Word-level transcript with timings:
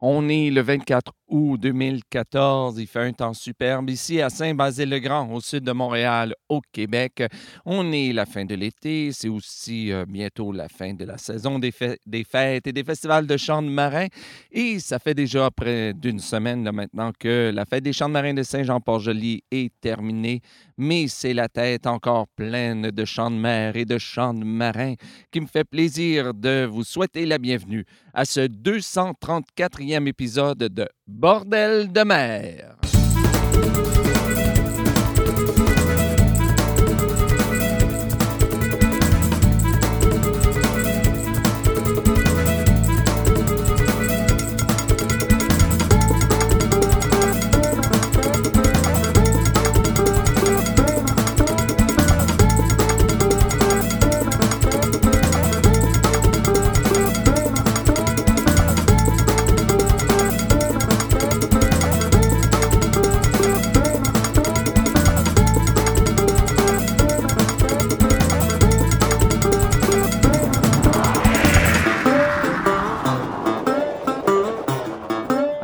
On 0.00 0.28
est 0.28 0.50
le 0.50 0.60
24 0.60 1.12
août 1.26 1.58
2014. 1.60 2.78
Il 2.78 2.86
fait 2.86 3.00
un 3.00 3.12
temps 3.12 3.34
superbe 3.34 3.90
ici 3.90 4.20
à 4.22 4.30
Saint-Basile-le-Grand, 4.30 5.28
au 5.32 5.40
sud 5.40 5.64
de 5.64 5.72
Montréal, 5.72 6.36
au 6.48 6.60
Québec. 6.72 7.24
On 7.66 7.90
est 7.90 8.12
la 8.12 8.24
fin 8.24 8.44
de 8.44 8.54
l'été. 8.54 9.10
C'est 9.10 9.28
aussi 9.28 9.90
euh, 9.90 10.04
bientôt 10.06 10.52
la 10.52 10.68
fin 10.68 10.94
de 10.94 11.04
la 11.04 11.18
saison 11.18 11.58
des, 11.58 11.74
des, 12.06 12.22
fêtes 12.22 12.68
et 12.68 12.72
des 12.72 12.84
festivals 12.84 13.26
de 13.26 13.36
chants 13.36 13.60
de 13.60 13.70
marins. 13.70 14.06
Et 14.52 14.78
ça 14.78 15.00
fait 15.00 15.14
déjà 15.14 15.50
près 15.50 15.94
d'une 15.94 16.20
semaine 16.20 16.70
maintenant 16.70 17.10
que 17.18 17.50
la 17.52 17.64
fête 17.64 17.82
des 17.82 17.92
chants 17.92 18.08
de 18.08 18.12
marins 18.12 18.34
de 18.34 18.44
Saint-Jean-Port-Joli 18.44 19.42
est 19.50 19.72
terminée. 19.80 20.42
Mais 20.76 21.08
c'est 21.08 21.34
la 21.34 21.48
tête 21.48 21.88
encore 21.88 22.28
pleine 22.28 22.92
de 22.92 23.04
chants 23.04 23.32
de 23.32 23.36
mer 23.36 23.74
et 23.74 23.84
de 23.84 23.98
chants 23.98 24.32
de 24.32 24.44
marins 24.44 24.94
qui 25.32 25.40
me 25.40 25.46
fait 25.46 25.64
plaisir 25.64 26.34
de 26.34 26.68
vous 26.70 26.84
souhaiter 26.84 27.26
la 27.26 27.38
bienvenue 27.38 27.84
à 28.14 28.24
ce 28.24 28.40
234e 28.40 29.87
épisode 30.06 30.68
de 30.68 30.86
Bordel 31.06 31.90
de 31.92 32.04
mer. 32.04 32.97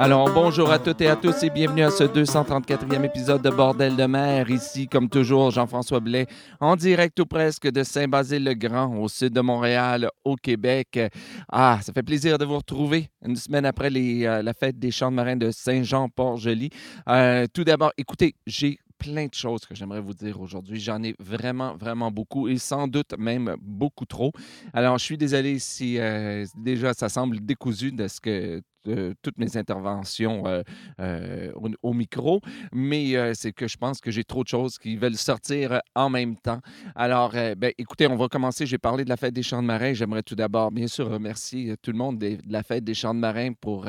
Alors, 0.04 0.30
bonjour 0.30 0.70
à 0.70 0.78
toutes 0.78 1.00
et 1.00 1.08
à 1.08 1.16
tous 1.16 1.44
et 1.44 1.48
bienvenue 1.48 1.82
à 1.82 1.90
ce 1.90 2.04
234e 2.04 3.04
épisode 3.04 3.40
de 3.40 3.48
Bordel 3.48 3.96
de 3.96 4.04
mer. 4.04 4.50
Ici, 4.50 4.86
comme 4.86 5.08
toujours, 5.08 5.50
Jean-François 5.50 6.00
Blais, 6.00 6.26
en 6.60 6.76
direct 6.76 7.18
ou 7.20 7.24
presque 7.24 7.70
de 7.70 7.82
Saint-Basile-le-Grand, 7.82 8.94
au 8.98 9.08
sud 9.08 9.32
de 9.32 9.40
Montréal, 9.40 10.10
au 10.22 10.36
Québec. 10.36 11.00
Ah, 11.48 11.78
ça 11.80 11.94
fait 11.94 12.02
plaisir 12.02 12.36
de 12.36 12.44
vous 12.44 12.58
retrouver 12.58 13.08
une 13.24 13.36
semaine 13.36 13.64
après 13.64 13.88
les, 13.88 14.26
euh, 14.26 14.42
la 14.42 14.52
fête 14.52 14.78
des 14.78 14.90
champs 14.90 15.10
de 15.10 15.16
marins 15.16 15.36
de 15.36 15.50
Saint-Jean-Port-Joli. 15.50 16.68
Euh, 17.08 17.46
tout 17.50 17.64
d'abord, 17.64 17.94
écoutez, 17.96 18.34
j'ai 18.46 18.76
plein 18.98 19.24
de 19.24 19.34
choses 19.34 19.64
que 19.64 19.74
j'aimerais 19.74 20.02
vous 20.02 20.12
dire 20.12 20.38
aujourd'hui. 20.38 20.80
J'en 20.80 21.02
ai 21.02 21.14
vraiment, 21.18 21.76
vraiment 21.76 22.10
beaucoup 22.10 22.46
et 22.46 22.58
sans 22.58 22.88
doute 22.88 23.14
même 23.18 23.56
beaucoup 23.58 24.04
trop. 24.04 24.32
Alors, 24.74 24.98
je 24.98 25.04
suis 25.04 25.16
désolé 25.16 25.58
si 25.58 25.98
euh, 25.98 26.44
déjà 26.58 26.92
ça 26.92 27.08
semble 27.08 27.40
décousu 27.40 27.90
de 27.90 28.06
ce 28.06 28.20
que 28.20 28.60
toutes 29.22 29.38
mes 29.38 29.56
interventions 29.56 30.46
euh, 30.46 30.62
euh, 31.00 31.52
au, 31.82 31.92
micro, 31.92 32.40
mais 32.72 33.16
euh, 33.16 33.32
c'est 33.34 33.52
que 33.52 33.68
je 33.68 33.76
pense 33.76 34.00
que 34.00 34.10
j'ai 34.10 34.24
trop 34.24 34.42
de 34.42 34.48
choses 34.48 34.78
qui 34.78 34.96
veulent 34.96 35.16
sortir 35.16 35.80
en 35.94 36.10
même 36.10 36.36
temps. 36.36 36.60
Alors, 36.94 37.32
ben, 37.32 37.72
écoutez, 37.78 38.06
on 38.06 38.16
va 38.16 38.28
commencer. 38.28 38.66
J'ai 38.66 38.78
parlé 38.78 39.04
de 39.04 39.08
la 39.08 39.16
fête 39.16 39.34
des 39.34 39.42
champs 39.42 39.62
de 39.62 39.66
marins. 39.66 39.92
J'aimerais 39.92 40.22
tout 40.22 40.34
d'abord, 40.34 40.70
bien 40.70 40.86
sûr, 40.86 41.08
remercier 41.08 41.76
tout 41.80 41.92
le 41.92 41.98
monde 41.98 42.18
de, 42.18 42.38
la 42.48 42.62
fête 42.62 42.84
des 42.84 42.94
champs 42.94 43.14
de 43.14 43.20
marins 43.20 43.52
pour, 43.52 43.86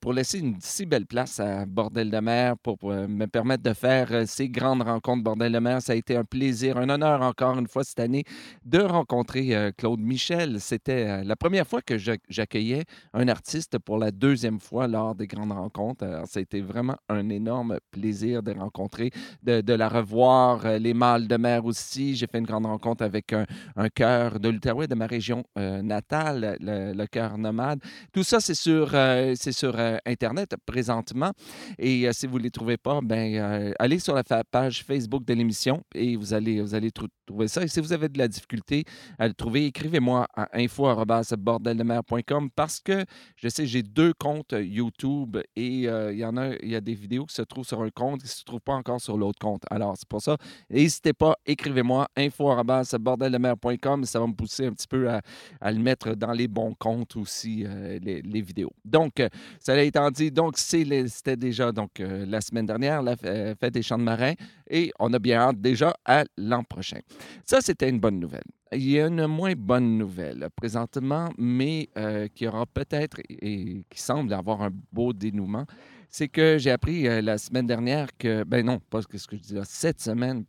pour 0.00 0.12
laisser 0.12 0.38
une 0.38 0.56
si 0.60 0.86
belle 0.86 1.06
place 1.06 1.40
à 1.40 1.66
Bordel 1.66 2.10
de 2.10 2.18
mer, 2.18 2.56
pour, 2.58 2.78
me 2.84 3.26
permettre 3.26 3.62
de 3.62 3.72
faire 3.72 4.26
ces 4.26 4.48
grandes 4.48 4.82
rencontres 4.82 5.22
Bordel 5.22 5.52
de 5.52 5.58
mer. 5.58 5.82
Ça 5.82 5.92
a 5.92 5.96
été 5.96 6.16
un 6.16 6.24
plaisir, 6.24 6.78
un 6.78 6.88
honneur 6.88 7.22
encore 7.22 7.58
une 7.58 7.68
fois 7.68 7.84
cette 7.84 8.00
année 8.00 8.24
de 8.64 8.80
rencontrer 8.80 9.72
Claude 9.76 10.00
Michel. 10.00 10.60
C'était 10.60 11.24
la 11.24 11.36
première 11.36 11.66
fois 11.66 11.82
que 11.82 11.96
j'accueillais 11.98 12.84
un 13.12 13.28
artiste 13.28 13.78
pour 13.84 13.98
la 13.98 14.10
deuxième 14.10 14.60
fois 14.60 14.88
lors 14.88 15.14
des 15.14 15.26
grandes 15.26 15.52
rencontres. 15.52 16.04
Alors, 16.04 16.26
ça 16.26 16.38
a 16.38 16.42
été 16.42 16.60
vraiment 16.60 16.96
un 17.08 17.28
énorme 17.28 17.78
plaisir 17.90 18.42
de 18.42 18.52
rencontrer, 18.52 19.10
de, 19.42 19.74
la 19.74 19.88
revoir. 19.88 20.64
Euh, 20.64 20.78
les 20.78 20.94
mâles 20.94 21.26
de 21.28 21.36
mer 21.36 21.64
aussi. 21.64 22.14
J'ai 22.14 22.26
fait 22.26 22.38
une 22.38 22.46
grande 22.46 22.66
rencontre 22.66 23.04
avec 23.04 23.32
un, 23.32 23.46
chœur 23.94 24.40
de 24.40 24.48
l'Outaouais, 24.48 24.86
de 24.86 24.94
ma 24.94 25.06
région 25.06 25.44
euh, 25.58 25.82
natale, 25.82 26.56
le, 26.60 27.06
chœur 27.06 27.38
nomade. 27.38 27.80
Tout 28.12 28.22
ça, 28.22 28.40
c'est 28.40 28.54
sur, 28.54 28.90
euh, 28.94 29.34
sur 29.36 29.76
Internet 30.06 30.54
présentement. 30.66 31.32
Et 31.78 32.10
si 32.12 32.26
vous 32.26 32.38
ne 32.38 32.44
les 32.44 32.50
trouvez 32.50 32.76
pas, 32.76 33.00
ben, 33.02 33.74
allez 33.78 33.98
sur 33.98 34.14
la 34.14 34.24
page 34.24 34.84
Facebook 34.84 35.24
de 35.24 35.34
l'émission 35.34 35.82
et 35.94 36.16
vous 36.16 36.32
allez, 36.34 36.60
vous 36.60 36.74
allez 36.74 36.90
trouver 36.90 37.48
ça. 37.48 37.62
Et 37.62 37.68
si 37.68 37.80
vous 37.80 37.92
avez 37.92 38.08
de 38.08 38.18
la 38.18 38.28
difficulté 38.28 38.84
à 39.18 39.28
le 39.28 39.34
trouver, 39.34 39.66
écrivez-moi 39.66 40.26
à 40.34 40.48
info.bordeldemer.com 40.58 42.50
parce 42.54 42.80
que 42.80 43.04
je 43.36 43.48
sais, 43.48 43.66
j'ai 43.74 43.82
deux 43.82 44.12
comptes 44.14 44.54
YouTube 44.56 45.36
et 45.56 45.66
il 45.66 46.18
y 46.18 46.24
en 46.24 46.36
a, 46.36 46.54
il 46.62 46.68
y 46.68 46.76
a 46.76 46.80
des 46.80 46.94
vidéos 46.94 47.26
qui 47.26 47.34
se 47.34 47.42
trouvent 47.42 47.66
sur 47.66 47.82
un 47.82 47.90
compte 47.90 48.20
qui 48.20 48.26
ne 48.26 48.30
se 48.30 48.44
trouvent 48.44 48.60
pas 48.60 48.74
encore 48.74 49.00
sur 49.00 49.18
l'autre 49.18 49.40
compte. 49.40 49.62
Alors, 49.68 49.96
c'est 49.96 50.08
pour 50.08 50.22
ça. 50.22 50.36
N'hésitez 50.70 51.12
pas, 51.12 51.36
écrivez-moi 51.44 52.06
info.bordeldemer.com. 52.16 54.04
Ça 54.04 54.20
va 54.20 54.28
me 54.28 54.32
pousser 54.32 54.66
un 54.66 54.72
petit 54.72 54.86
peu 54.86 55.10
à, 55.10 55.72
le 55.72 55.78
mettre 55.80 56.14
dans 56.14 56.30
les 56.30 56.46
bons 56.46 56.74
comptes 56.78 57.16
aussi, 57.16 57.66
les, 58.00 58.40
vidéos. 58.42 58.72
Donc, 58.84 59.20
ça 59.58 59.82
étant 59.82 60.10
dit, 60.12 60.30
donc 60.30 60.56
c'était 60.56 61.36
déjà 61.36 61.72
donc, 61.72 61.98
la 61.98 62.40
semaine 62.40 62.66
dernière, 62.66 63.02
la 63.02 63.16
fête 63.16 63.74
des 63.74 63.82
champs 63.82 63.98
de 63.98 64.04
marins, 64.04 64.34
et 64.74 64.90
on 64.98 65.12
a 65.12 65.20
bien 65.20 65.38
hâte 65.38 65.60
déjà 65.60 65.96
à 66.04 66.24
l'an 66.36 66.64
prochain. 66.64 66.98
Ça, 67.44 67.60
c'était 67.60 67.88
une 67.88 68.00
bonne 68.00 68.18
nouvelle. 68.18 68.42
Il 68.72 68.90
y 68.90 68.98
a 68.98 69.06
une 69.06 69.28
moins 69.28 69.54
bonne 69.54 69.96
nouvelle 69.96 70.48
présentement, 70.56 71.30
mais 71.38 71.88
euh, 71.96 72.26
qui 72.34 72.48
aura 72.48 72.66
peut-être 72.66 73.20
et, 73.28 73.84
qui 73.88 74.00
semble 74.00 74.34
avoir 74.34 74.62
un 74.62 74.70
beau 74.92 75.12
dénouement. 75.12 75.64
C'est 76.10 76.26
que 76.26 76.58
j'ai 76.58 76.72
appris 76.72 77.06
euh, 77.06 77.22
la 77.22 77.38
semaine 77.38 77.68
dernière 77.68 78.08
que, 78.18 78.42
ben 78.42 78.66
non, 78.66 78.80
pas 78.90 79.00
ce 79.00 79.06
que 79.06 79.16
je 79.16 79.36
dis 79.36 79.54
là, 79.54 79.62
cette 79.64 80.00
semaine, 80.00 80.44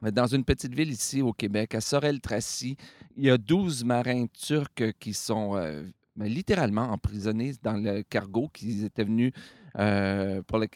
dans 0.00 0.28
une 0.28 0.44
petite 0.44 0.72
ville 0.72 0.90
ici 0.92 1.20
au 1.20 1.32
Québec, 1.32 1.74
à 1.74 1.80
Sorel-Tracy, 1.80 2.76
il 3.16 3.24
y 3.24 3.30
a 3.30 3.36
12 3.36 3.84
marins 3.84 4.26
turcs 4.26 4.92
qui 5.00 5.12
sont 5.12 5.56
euh, 5.56 5.82
ben, 6.14 6.26
littéralement 6.26 6.92
emprisonnés 6.92 7.54
dans 7.64 7.74
le 7.74 8.04
cargo 8.04 8.48
qu'ils 8.52 8.84
étaient 8.84 9.04
venus 9.04 9.32
pour 9.72 10.58
le, 10.58 10.66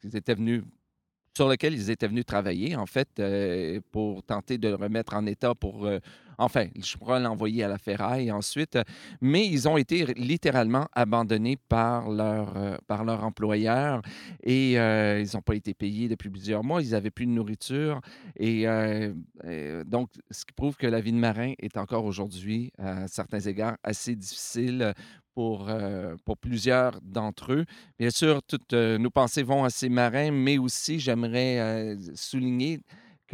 qu'ils 0.00 0.16
étaient 0.16 0.34
venus 0.34 0.62
sur 1.36 1.48
lequel 1.48 1.74
ils 1.74 1.90
étaient 1.90 2.08
venus 2.08 2.26
travailler, 2.26 2.76
en 2.76 2.86
fait, 2.86 3.08
euh, 3.18 3.80
pour 3.92 4.22
tenter 4.22 4.58
de 4.58 4.68
le 4.68 4.76
remettre 4.76 5.14
en 5.14 5.26
état 5.26 5.54
pour. 5.54 5.88
Euh, 6.40 6.44
enfin, 6.44 6.66
je 6.80 6.96
pourrais 6.96 7.20
l'envoyer 7.20 7.64
à 7.64 7.68
la 7.68 7.78
ferraille 7.78 8.30
ensuite. 8.30 8.78
Mais 9.20 9.46
ils 9.46 9.68
ont 9.68 9.76
été 9.76 10.06
littéralement 10.14 10.86
abandonnés 10.92 11.56
par 11.68 12.10
leur, 12.10 12.56
euh, 12.56 12.76
par 12.86 13.04
leur 13.04 13.24
employeur 13.24 14.02
et 14.42 14.72
ils 14.74 15.28
n'ont 15.34 15.42
pas 15.42 15.54
été 15.54 15.74
payés 15.74 16.08
depuis 16.08 16.30
plusieurs 16.30 16.64
mois. 16.64 16.82
Ils 16.82 16.90
n'avaient 16.90 17.10
plus 17.10 17.26
de 17.26 17.30
nourriture. 17.30 18.00
Et 18.36 18.66
donc, 19.86 20.10
ce 20.30 20.44
qui 20.44 20.52
prouve 20.54 20.76
que 20.76 20.86
la 20.86 21.00
vie 21.00 21.12
de 21.12 21.18
marin 21.18 21.52
est 21.58 21.76
encore 21.76 22.04
aujourd'hui, 22.04 22.72
à 22.78 23.08
certains 23.08 23.40
égards, 23.40 23.76
assez 23.82 24.14
difficile 24.14 24.94
pour, 25.34 25.68
euh, 25.68 26.16
pour 26.24 26.38
plusieurs 26.38 27.00
d'entre 27.02 27.52
eux. 27.52 27.64
Bien 27.98 28.10
sûr, 28.10 28.42
toutes 28.42 28.72
euh, 28.72 28.98
nos 28.98 29.10
pensées 29.10 29.42
vont 29.42 29.64
à 29.64 29.70
ces 29.70 29.88
marins, 29.88 30.30
mais 30.30 30.58
aussi 30.58 31.00
j'aimerais 31.00 31.58
euh, 31.58 31.96
souligner 32.14 32.80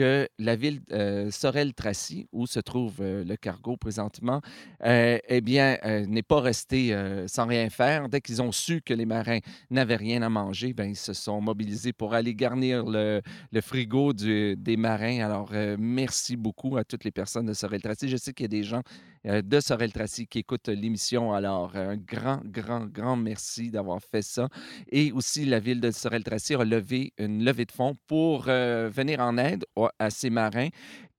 que 0.00 0.30
la 0.38 0.56
ville 0.56 0.80
euh, 0.92 1.30
Sorel-Tracy, 1.30 2.26
où 2.32 2.46
se 2.46 2.58
trouve 2.58 2.94
euh, 3.02 3.22
le 3.22 3.36
cargo 3.36 3.76
présentement, 3.76 4.40
euh, 4.82 5.18
eh 5.28 5.42
bien, 5.42 5.76
n'est 6.08 6.22
pas 6.22 6.40
restée 6.40 6.96
sans 7.26 7.46
rien 7.46 7.68
faire. 7.68 8.08
Dès 8.08 8.22
qu'ils 8.22 8.40
ont 8.40 8.50
su 8.50 8.80
que 8.80 8.94
les 8.94 9.04
marins 9.04 9.40
n'avaient 9.68 9.96
rien 9.96 10.22
à 10.22 10.30
manger, 10.30 10.72
ben, 10.72 10.88
ils 10.88 10.96
se 10.96 11.12
sont 11.12 11.42
mobilisés 11.42 11.92
pour 11.92 12.14
aller 12.14 12.34
garnir 12.34 12.82
le, 12.86 13.20
frigo 13.60 14.14
des 14.14 14.76
marins. 14.78 15.20
Alors, 15.20 15.52
merci 15.78 16.34
beaucoup 16.36 16.78
à 16.78 16.84
toutes 16.84 17.04
les 17.04 17.10
personnes 17.10 17.46
de 17.46 17.52
Sorel-Tracy. 17.52 18.08
Je 18.08 18.16
sais 18.16 18.32
qu'il 18.32 18.44
y 18.44 18.46
a 18.46 18.48
des 18.48 18.62
gens 18.62 18.82
de 19.24 19.60
Sorel-Tracy 19.60 20.26
qui 20.26 20.38
écoutent 20.38 20.68
l'émission. 20.68 21.32
Alors, 21.32 21.76
un 21.76 21.96
grand, 21.96 22.40
grand, 22.44 22.86
grand 22.86 23.16
merci 23.16 23.70
d'avoir 23.70 24.00
fait 24.02 24.22
ça. 24.22 24.48
Et 24.90 25.12
aussi, 25.12 25.44
la 25.44 25.60
ville 25.60 25.80
de 25.80 25.90
Sorel-Tracy 25.90 26.54
a 26.54 26.64
levé 26.64 27.12
une 27.18 27.44
levée 27.44 27.66
de 27.66 27.72
fonds 27.72 27.96
pour 28.06 28.44
venir 28.44 29.20
en 29.20 29.36
aide 29.36 29.64
à 29.98 30.10
ces 30.10 30.30
marins 30.30 30.68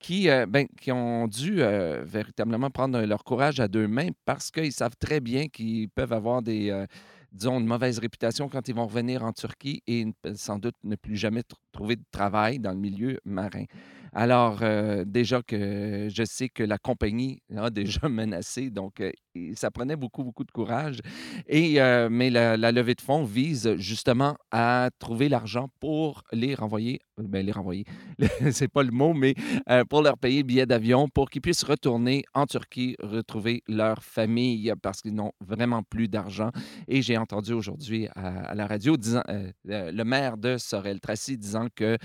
qui, 0.02 0.30
euh, 0.30 0.46
ben, 0.48 0.68
qui 0.80 0.92
ont 0.92 1.28
dû 1.28 1.62
euh, 1.62 2.04
véritablement 2.04 2.70
prendre 2.70 3.00
leur 3.02 3.24
courage 3.24 3.60
à 3.60 3.68
deux 3.68 3.88
mains 3.88 4.10
parce 4.26 4.52
qu'ils 4.52 4.74
savent 4.74 4.98
très 5.00 5.20
bien 5.20 5.48
qu'ils 5.48 5.90
peuvent 5.90 6.12
avoir 6.12 6.42
des, 6.42 6.72
euh, 6.72 6.86
disons, 7.32 7.60
une 7.60 7.68
mauvaise 7.68 8.00
réputation 8.00 8.50
quand 8.50 8.68
ils 8.68 8.76
vont 8.76 8.88
revenir 8.88 9.24
en 9.24 9.32
Turquie 9.32 9.84
et 9.88 10.06
sans 10.36 10.58
doute 10.58 10.76
ne 10.84 10.96
plus 10.96 11.16
jamais 11.16 11.44
trouver 11.72 11.96
de 11.96 12.04
travail 12.12 12.60
dans 12.60 12.72
le 12.72 12.80
milieu 12.80 13.20
marin. 13.26 13.66
Alors, 14.14 14.60
euh, 14.62 15.06
déjà 15.08 15.42
que 15.42 16.10
je 16.10 16.24
sais 16.26 16.50
que 16.50 16.64
la 16.64 16.78
compagnie 16.78 17.42
a 17.56 17.70
déjà 17.70 18.02
menacé, 18.10 18.70
donc 18.70 19.00
euh, 19.00 19.12
ça 19.56 19.72
prenait 19.72 19.96
beaucoup, 19.96 20.24
beaucoup 20.26 20.44
de 20.44 20.52
courage. 20.52 21.00
Et, 21.48 21.82
euh, 21.82 22.10
mais 22.12 22.30
la, 22.30 22.58
levée 22.74 22.96
de 22.96 23.02
fonds 23.02 23.24
vise 23.24 23.76
justement 23.78 24.36
à 24.52 24.90
trouver 25.00 25.30
l'argent 25.30 25.70
pour 25.80 26.24
les 26.34 26.56
renvoyer, 26.56 27.00
ben, 27.18 27.46
les 27.46 27.54
renvoyer, 27.54 27.86
c'est 28.52 28.68
pas 28.68 28.84
le 28.84 28.92
mot, 28.92 29.14
mais 29.14 29.36
pour 29.90 30.02
leur 30.02 30.18
payer 30.18 30.44
billet 30.44 30.66
d'avion 30.66 31.08
pour 31.08 31.30
qu'ils 31.30 31.42
puissent 31.42 31.64
retourner 31.64 32.24
en 32.34 32.46
Turquie, 32.46 32.96
retrouver 33.02 33.64
leur 33.68 34.04
famille 34.04 34.74
parce 34.82 35.02
qu'ils 35.02 35.16
n'ont 35.16 35.32
vraiment 35.40 35.84
plus 35.84 36.08
d'argent. 36.08 36.52
Et 36.88 37.02
j'ai 37.02 37.18
entendu 37.18 37.54
aujourd'hui 37.54 38.08
à, 38.16 38.56
la 38.56 38.68
radio 38.68 38.98
le 39.66 40.04
maire 40.04 40.38
de 40.38 40.58
Sorel-Tracy 40.58 41.38
disant 41.38 41.68
que, 41.74 41.98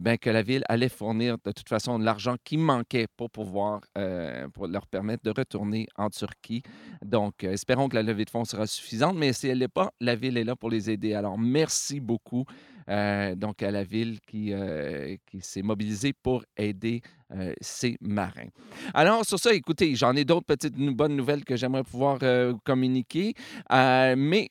ben, 0.00 0.16
que 0.18 0.30
la 0.30 0.42
ville 0.42 0.64
allait 0.68 0.88
fournir 0.88 1.38
de 1.44 1.52
toute 1.52 1.68
façon 1.68 1.98
l'argent 1.98 2.36
qui 2.42 2.56
manquait 2.56 3.06
pour 3.16 3.30
pouvoir 3.30 3.80
euh, 3.98 4.46
leur 4.68 4.86
permettre 4.86 5.22
de 5.24 5.30
retourner 5.30 5.86
en 5.96 6.10
Turquie. 6.10 6.62
Donc, 7.04 7.44
euh, 7.44 7.52
espérons 7.52 7.88
que 7.88 7.96
la 7.96 8.02
levée 8.02 8.24
de 8.24 8.30
fonds 8.30 8.44
sera 8.44 8.66
suffisante, 8.66 9.16
mais 9.16 9.32
si 9.32 9.48
elle 9.48 9.58
n'est 9.58 9.68
pas, 9.68 9.92
la 10.00 10.16
ville 10.16 10.36
est 10.36 10.44
là 10.44 10.56
pour 10.56 10.70
les 10.70 10.90
aider. 10.90 11.14
Alors, 11.14 11.38
merci 11.38 12.00
beaucoup 12.00 12.44
euh, 12.88 13.34
donc 13.34 13.62
à 13.62 13.70
la 13.70 13.82
ville 13.82 14.20
qui, 14.20 14.52
qui 15.26 15.40
s'est 15.40 15.62
mobilisée 15.62 16.12
pour 16.12 16.44
aider 16.56 17.02
ces 17.60 17.96
marins. 18.00 18.48
Alors, 18.92 19.24
sur 19.24 19.38
ça, 19.38 19.52
écoutez, 19.54 19.96
j'en 19.96 20.14
ai 20.14 20.24
d'autres 20.24 20.46
petites 20.46 20.76
bonnes 20.76 21.16
nouvelles 21.16 21.44
que 21.44 21.56
j'aimerais 21.56 21.82
pouvoir 21.82 22.18
communiquer, 22.64 23.34
mais 23.70 24.50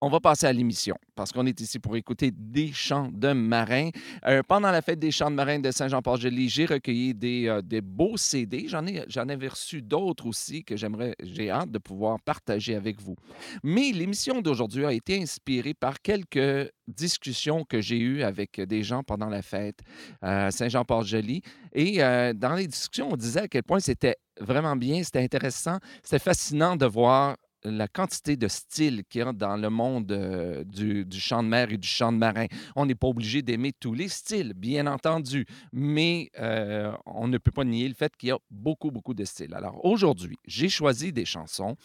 on 0.00 0.08
va 0.08 0.20
passer 0.20 0.46
à 0.46 0.52
l'émission 0.52 0.96
parce 1.14 1.32
qu'on 1.32 1.46
est 1.46 1.60
ici 1.60 1.78
pour 1.78 1.96
écouter 1.96 2.30
des 2.30 2.72
chants 2.72 3.10
de 3.12 3.32
marins. 3.32 3.90
Euh, 4.26 4.42
pendant 4.46 4.70
la 4.70 4.82
fête 4.82 4.98
des 4.98 5.10
chants 5.10 5.30
de 5.30 5.36
marins 5.36 5.58
de 5.58 5.70
Saint-Jean-Port-Joli, 5.70 6.48
j'ai 6.48 6.66
recueilli 6.66 7.14
des, 7.14 7.48
euh, 7.48 7.62
des 7.62 7.80
beaux 7.80 8.16
CD. 8.16 8.66
J'en 8.68 8.86
ai, 8.86 9.04
j'en 9.08 9.28
avais 9.28 9.48
reçu 9.48 9.80
d'autres 9.80 10.26
aussi 10.26 10.64
que 10.64 10.76
j'aimerais, 10.76 11.14
j'ai 11.22 11.50
hâte 11.50 11.70
de 11.70 11.78
pouvoir 11.78 12.20
partager 12.20 12.74
avec 12.74 13.00
vous. 13.00 13.16
Mais 13.62 13.92
l'émission 13.92 14.42
d'aujourd'hui 14.42 14.84
a 14.84 14.92
été 14.92 15.20
inspirée 15.20 15.74
par 15.74 16.00
quelques 16.00 16.70
discussions 16.86 17.64
que 17.64 17.80
j'ai 17.80 17.98
eues 17.98 18.22
avec 18.22 18.60
des 18.60 18.82
gens 18.82 19.02
pendant 19.02 19.28
la 19.28 19.42
fête 19.42 19.80
à 20.20 20.50
Saint-Jean-Port-Joli. 20.50 21.42
Et 21.72 22.02
euh, 22.02 22.32
dans 22.34 22.54
les 22.54 22.66
discussions, 22.66 23.08
on 23.10 23.16
disait 23.16 23.40
à 23.40 23.48
quel 23.48 23.62
point 23.62 23.80
c'était 23.80 24.16
vraiment 24.40 24.76
bien, 24.76 25.02
c'était 25.02 25.22
intéressant, 25.22 25.78
c'était 26.02 26.18
fascinant 26.18 26.76
de 26.76 26.86
voir 26.86 27.36
la 27.70 27.88
quantité 27.88 28.36
de 28.36 28.48
styles 28.48 29.02
qu'il 29.08 29.20
y 29.20 29.22
a 29.22 29.32
dans 29.32 29.56
le 29.56 29.70
monde 29.70 30.12
euh, 30.12 30.64
du, 30.64 31.06
chant 31.18 31.42
de 31.42 31.48
mer 31.48 31.72
et 31.72 31.76
du 31.76 31.88
chant 31.88 32.12
de 32.12 32.18
marin. 32.18 32.46
On 32.74 32.86
n'est 32.86 32.94
pas 32.94 33.08
obligé 33.08 33.42
d'aimer 33.42 33.72
tous 33.78 33.94
les 33.94 34.08
styles, 34.08 34.54
bien 34.54 34.86
entendu, 34.86 35.46
mais 35.72 36.30
euh, 36.38 36.92
on 37.06 37.28
ne 37.28 37.38
peut 37.38 37.50
pas 37.50 37.64
nier 37.64 37.88
le 37.88 37.94
fait 37.94 38.14
qu'il 38.16 38.28
y 38.30 38.32
a 38.32 38.38
beaucoup, 38.50 38.90
beaucoup 38.90 39.14
de 39.14 39.24
styles. 39.24 39.54
Alors 39.54 39.84
aujourd'hui, 39.84 40.36
j'ai 40.46 40.68
choisi 40.68 41.12
des 41.12 41.24
chansons 41.24 41.76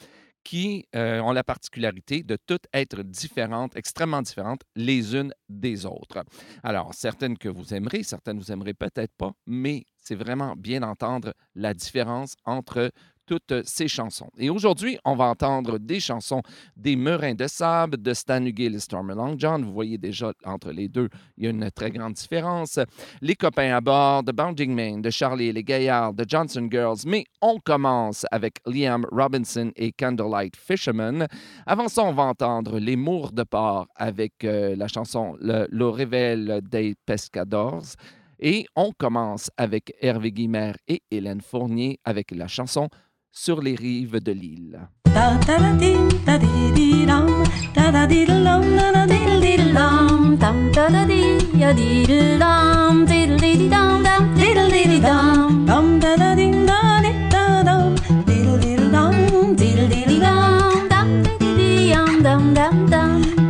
qui 0.44 0.88
euh, 0.96 1.20
ont 1.22 1.34
la 1.34 1.44
particularité 1.44 2.24
de 2.24 2.38
toutes 2.48 2.66
être 2.74 3.04
différentes, 3.04 3.76
extrêmement 3.76 4.22
différentes 4.22 4.62
les 4.76 5.16
unes 5.16 5.34
des 5.50 5.86
autres. 5.86 6.24
Alors, 6.64 6.94
certaines 6.94 7.38
que 7.38 7.50
vous 7.50 7.74
aimerez, 7.74 8.04
certaines 8.04 8.40
vous 8.40 8.52
aimerez 8.52 8.74
peut-être 8.74 9.14
pas, 9.18 9.34
mais 9.46 9.86
c'est 9.98 10.16
vraiment 10.16 10.56
bien 10.56 10.80
d'entendre 10.80 11.34
la 11.56 11.74
différence 11.74 12.36
entre 12.46 12.92
toutes 13.26 13.66
ces 13.66 13.88
chansons. 13.88 14.30
Et 14.38 14.50
aujourd'hui, 14.50 14.98
on 15.06 15.16
va 15.16 15.26
entendre 15.26 15.78
des 15.78 16.00
chansons 16.00 16.42
des 16.76 16.96
Murins 16.96 17.34
de 17.34 17.48
Sable, 17.48 18.02
de 18.02 18.14
Stan 18.14 18.44
Hugill 18.44 18.76
et 18.76 18.80
Stormy 18.80 19.14
Long 19.14 19.36
John. 19.38 19.64
Vous 19.64 19.74
voyez 19.74 19.98
déjà 19.98 20.32
entre 20.46 20.72
les 20.72 20.88
deux, 20.88 21.10
il 21.38 21.46
y 21.46 21.48
a 21.48 21.52
une 21.52 21.70
très 21.72 21.92
grande 21.92 22.14
différence. 22.14 22.80
Les 23.22 23.36
copains 23.36 23.76
à 23.76 23.82
bord 23.82 24.24
de 24.24 24.32
Bounding 24.32 24.74
Main, 24.74 25.00
de 25.00 25.10
Charlie 25.10 25.48
et 25.48 25.54
les 25.54 25.64
Gaillards, 25.64 26.14
de 26.14 26.26
Johnson 26.28 26.68
Girls. 26.70 27.00
Mais 27.06 27.26
on 27.42 27.60
commence 27.60 28.26
avec 28.32 28.56
Liam 28.66 29.06
Robinson 29.12 29.72
et 29.76 29.92
Candlelight 29.92 30.56
Fisherman. 30.56 31.28
Avant 31.66 31.88
ça, 31.88 32.04
on 32.04 32.14
va 32.14 32.24
entendre 32.24 32.80
Les 32.80 32.96
Mours 32.96 33.32
de 33.32 33.44
Port 33.44 33.88
avec 33.96 34.44
euh, 34.44 34.76
la 34.76 34.88
chanson 34.88 35.36
Le, 35.40 35.68
Le 35.72 36.60
des 36.62 36.96
Pescadors. 37.06 37.96
Et 38.40 38.66
on 38.76 38.92
commence 38.92 39.52
avec 39.56 39.94
Hervé 40.02 40.32
Guimard 40.32 40.76
et 40.88 41.04
Hélène 41.12 41.42
Fournier 41.42 42.00
avec 42.04 42.32
la 42.32 42.48
chanson 42.48 42.90
Sur 43.34 43.62
les 43.62 43.76
rives 43.76 44.20
de 44.20 44.32
l'île. 44.34 44.80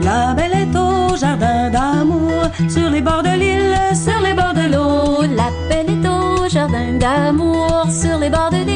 La 0.04 0.34
belle 0.34 0.54
est 0.54 0.76
au 0.76 1.16
jardin 1.16 1.70
d'amour, 1.70 2.44
sur 2.70 2.90
les 2.90 3.02
bords 3.02 3.24
de 3.24 3.40
l'île, 3.40 3.76
sur 3.96 4.20
les 4.22 4.34
bords 4.34 4.54
de 4.54 4.72
l'eau. 4.74 5.22
La 5.36 5.50
belle 5.70 5.90
est 5.90 6.08
au 6.08 6.48
jardin 6.50 6.94
d'amour, 7.00 7.86
sur 7.90 8.18
les 8.20 8.30
bords 8.30 8.50
de 8.52 8.58
l'île, 8.58 8.71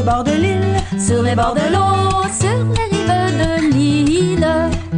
les 0.00 0.06
bords 0.06 0.24
de 0.24 0.32
l'île, 0.32 0.98
sur 0.98 1.22
les 1.22 1.34
bords 1.34 1.54
de 1.54 1.66
l'eau, 1.74 2.22
sur 2.40 2.64
les 2.76 2.96
rives 2.96 3.36
de 3.42 3.74
l'île. 3.74 4.48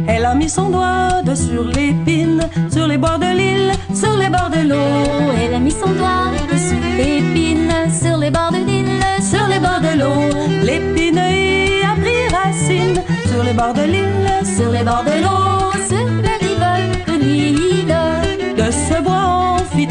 Elle 0.07 0.25
a 0.25 0.33
mis 0.33 0.49
son 0.49 0.69
doigt 0.69 1.21
de 1.25 1.35
sur 1.35 1.63
l'épine, 1.63 2.47
sur 2.71 2.87
les 2.87 2.97
bords 2.97 3.19
de 3.19 3.37
l'île, 3.37 3.71
sur 3.93 4.15
les 4.17 4.29
bords 4.29 4.49
de 4.49 4.61
l'eau. 4.69 5.33
Elle 5.41 5.55
a 5.55 5.59
mis 5.59 5.71
son 5.71 5.91
doigt 5.99 6.31
sur 6.67 6.79
l'épine, 6.97 7.73
sur 8.01 8.17
les 8.17 8.31
bords 8.31 8.51
de 8.51 8.63
l'île, 8.65 9.03
sur 9.21 9.45
les 9.47 9.59
bords 9.59 9.81
de 9.81 9.99
l'eau. 9.99 10.21
L'épine 10.63 11.15
y 11.15 11.83
a 11.83 11.95
pris 12.01 12.23
racine, 12.37 13.01
sur 13.29 13.43
les 13.43 13.53
bords 13.53 13.73
de 13.73 13.83
l'île, 13.93 14.55
sur 14.55 14.71
les 14.71 14.83
bords 14.83 15.03
de 15.03 15.21
l'eau, 15.23 15.62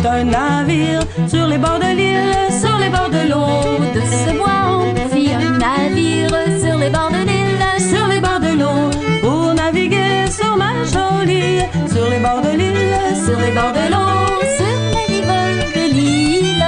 un 0.07 0.25
navire, 0.25 1.01
sur 1.29 1.47
les 1.47 1.59
bords 1.59 1.79
de 1.79 1.97
l'île, 1.97 2.61
sur 2.61 2.77
les 2.79 2.89
bords 2.89 3.11
de 3.11 3.29
l'eau. 3.31 3.93
De 3.95 4.01
ce 4.01 4.37
bois 4.37 4.81
on 4.81 5.15
fit 5.15 5.31
un 5.33 5.59
navire, 5.59 6.31
sur 6.61 6.77
les 6.79 6.91
bords 6.91 7.11
de 7.11 7.23
l'île, 7.29 7.65
sur 7.79 8.07
les 8.09 8.21
bords 8.21 8.41
de 8.41 8.59
l'eau. 8.59 8.91
Pour 9.23 9.55
naviguer 9.55 10.27
sur 10.31 10.57
ma 10.57 10.73
jolie, 10.85 11.63
sur 11.93 12.09
les 12.09 12.19
bords 12.19 12.43
de 12.43 12.57
l'île, 12.57 12.99
sur 13.25 13.39
les 13.39 13.53
bords 13.53 13.73
de 13.73 13.87
l'eau, 13.93 14.13
sur 14.57 14.79
les 14.95 15.21
rives 15.21 15.75
de 15.77 15.95
l'île. 15.95 16.65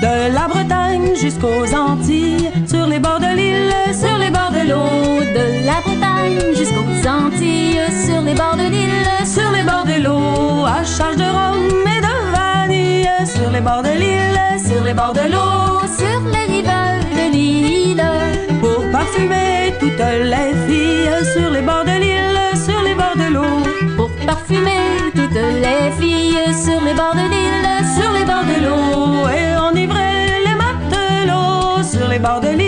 De 0.00 0.34
la 0.34 0.46
Bretagne 0.48 1.14
jusqu'aux 1.20 1.74
Antilles, 1.74 2.50
sur 2.66 2.86
les 2.86 2.98
bords 2.98 3.20
de 3.20 3.34
l'île, 3.36 3.74
sur 3.92 4.16
les 4.18 4.30
bords 4.30 4.52
de 4.52 4.68
l'eau. 4.70 5.20
De 5.34 5.66
la 5.66 5.80
Bretagne 5.84 6.54
jusqu'aux 6.56 7.08
Antilles, 7.08 7.80
sur 8.06 8.20
les 8.22 8.34
bords 8.34 8.56
de 8.56 8.68
l'île, 8.70 9.26
sur 9.26 9.50
les 9.50 9.62
bords 9.62 9.84
de 9.84 10.02
l'eau. 10.02 10.64
À 10.66 10.84
charge 10.84 11.16
de 11.16 11.24
vanille, 11.24 11.97
sur 13.38 13.50
les 13.50 13.60
bords 13.60 13.82
de 13.82 13.90
l'île, 13.90 14.40
sur 14.68 14.82
les 14.82 14.94
bords 14.94 15.12
de 15.12 15.26
l'eau, 15.32 15.80
sur 16.00 16.20
les 16.34 16.46
rives 16.52 16.74
de 17.18 17.26
l'île. 17.32 18.04
Pour 18.60 18.80
parfumer 18.90 19.74
toutes 19.78 20.06
les 20.32 20.50
filles, 20.66 21.18
sur 21.32 21.50
les 21.50 21.62
bords 21.62 21.84
de 21.84 21.96
l'île, 22.02 22.40
sur 22.66 22.82
les 22.82 22.94
bords 22.94 23.16
de 23.16 23.28
l'eau. 23.34 23.62
Pour 23.96 24.10
parfumer 24.26 24.84
toutes 25.14 25.42
les 25.64 25.90
filles, 25.98 26.52
sur 26.64 26.80
les 26.86 26.94
bords 26.94 27.14
de 27.20 27.26
l'île, 27.32 27.70
sur 27.96 28.10
les 28.16 28.24
bords 28.30 28.48
de 28.52 28.58
l'eau. 28.64 29.28
Et 29.38 29.56
enivrer 29.68 30.18
les 30.46 30.56
matelots, 30.62 31.82
sur 31.92 32.08
les 32.08 32.18
bords 32.18 32.40
de 32.40 32.52
l'île, 32.58 32.67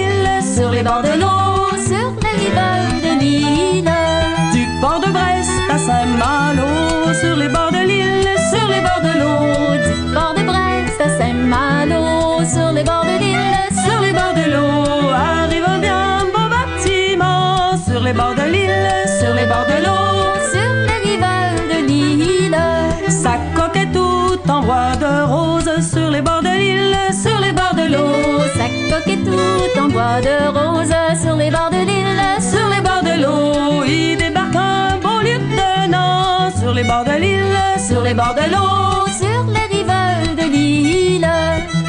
de 30.01 31.21
sur 31.23 31.37
les 31.37 31.51
bords 31.51 31.71
de 31.71 31.85
l'île, 31.89 32.23
sur 32.41 32.67
les 32.75 32.81
bords 32.81 33.03
de 33.03 33.23
l'eau. 33.23 33.85
Il 33.85 34.17
débarque 34.17 34.57
un 34.57 34.97
beau 34.97 35.21
lieutenant, 35.21 36.51
sur 36.59 36.73
les 36.73 36.85
bords 36.85 37.05
de 37.05 37.21
l'île, 37.21 37.59
sur 37.79 38.01
les 38.01 38.15
bords 38.15 38.35
de 38.35 38.47
l'eau, 38.51 39.07
sur 39.21 39.45
les 39.55 39.67
rives 39.73 40.37
de 40.37 40.47
l'île. 40.55 41.29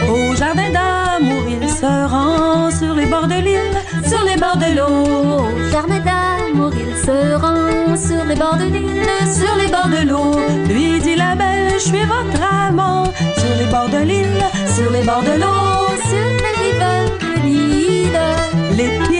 Au 0.09 0.35
jardin 0.35 0.69
d'amour, 0.77 1.43
il 1.49 1.69
se 1.69 1.85
rend 1.85 2.69
sur 2.71 2.93
les 2.95 3.05
bords 3.05 3.27
de 3.27 3.39
l'île, 3.45 3.77
sur 4.05 4.23
les 4.25 4.35
bords 4.35 4.57
de 4.57 4.75
l'eau. 4.77 5.45
Au 5.45 5.71
jardin 5.71 6.01
d'amour, 6.09 6.73
il 6.75 6.93
se 6.97 7.35
rend 7.35 7.95
sur 7.95 8.25
les 8.25 8.35
bords 8.35 8.57
de 8.57 8.65
l'île, 8.75 9.13
sur 9.39 9.55
les 9.55 9.67
bords 9.67 9.91
de 9.97 10.09
l'eau. 10.09 10.31
Lui 10.67 10.99
dit 10.99 11.15
la 11.15 11.35
belle, 11.35 11.73
je 11.75 11.85
suis 11.91 12.05
votre 12.15 12.41
amant. 12.43 13.05
Sur 13.37 13.55
les 13.57 13.71
bords 13.71 13.89
de 13.89 14.03
l'île, 14.03 14.43
sur 14.75 14.91
les 14.91 15.03
bords 15.03 15.23
de 15.23 15.39
l'eau. 15.39 15.80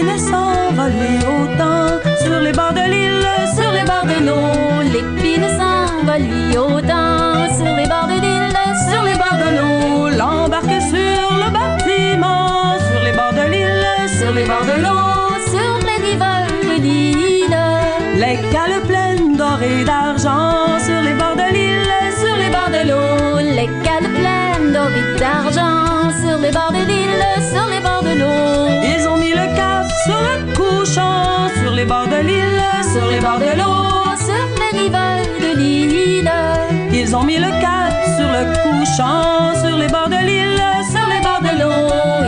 L'épine 0.01 0.17
s'envole 0.17 0.93
lui 0.93 1.17
autant. 1.17 1.87
Sur 2.23 2.39
les 2.39 2.51
bords 2.51 2.73
de 2.73 2.89
l'île, 2.89 3.27
sur 3.55 3.71
les 3.71 3.83
bords 3.83 4.05
de 4.05 4.25
l'eau. 4.25 4.81
L'épine 4.81 5.45
s'envole 5.57 6.25
autant. 6.57 7.47
Sur 7.55 7.75
les 7.75 7.85
bords 7.85 8.07
de 8.07 8.19
l'île, 8.19 8.57
sur 8.89 9.03
les 9.03 9.13
bords 9.13 9.39
de 9.43 9.49
l'eau. 9.57 10.09
l'embarque 10.17 10.81
sur 10.89 11.29
le 11.43 11.49
bâtiment. 11.53 12.79
Sur 12.89 13.03
les 13.03 13.11
bords 13.11 13.33
de 13.33 13.51
l'île, 13.51 14.09
Sur 14.19 14.33
les 14.33 14.45
bords 14.45 14.65
de 14.65 14.81
l'eau, 14.81 15.35
sur 15.53 15.73
les 15.85 15.99
rives 16.03 16.29
de 16.63 16.81
l'île. 16.81 17.57
les 18.17 18.37
cales 18.51 18.81
pleines 18.87 19.37
d'or 19.37 19.61
et 19.61 19.83
d'argent. 19.83 20.79
Sur 20.83 20.99
les 21.03 21.13
bords 21.13 21.35
de 21.35 21.53
l'île, 21.53 21.93
Sur 22.19 22.35
les 22.37 22.49
bords 22.49 22.71
de 22.73 22.89
l'eau, 22.89 23.37
les 23.37 23.69
cales 23.85 24.11
pleines 24.19 24.73
d'or 24.73 24.89
et 24.89 25.19
d'argent. 25.19 26.09
Sur 26.23 26.39
les 26.39 26.51
bords 26.51 26.71
de 26.71 26.87
l'île, 26.89 27.00
les 31.81 31.87
bords 31.87 32.07
de 32.07 32.21
l'île, 32.27 32.63
sur 32.93 33.07
les 33.09 33.19
bords 33.19 33.39
de 33.39 33.53
l'eau. 33.59 33.81
Sur 34.27 34.45
les 34.61 34.71
rives 34.77 35.03
de 35.45 35.51
l'île. 35.59 36.31
Ils 36.93 37.15
ont 37.15 37.23
mis 37.23 37.37
le 37.37 37.51
cap 37.63 37.93
sur 38.17 38.29
le 38.37 38.43
couchant, 38.61 39.55
sur 39.63 39.75
les 39.81 39.87
bords 39.87 40.09
de 40.15 40.21
l'île, 40.27 40.63
sur 40.93 41.05
les 41.11 41.21
bords 41.25 41.43
de 41.47 41.53
l'eau. 41.59 41.81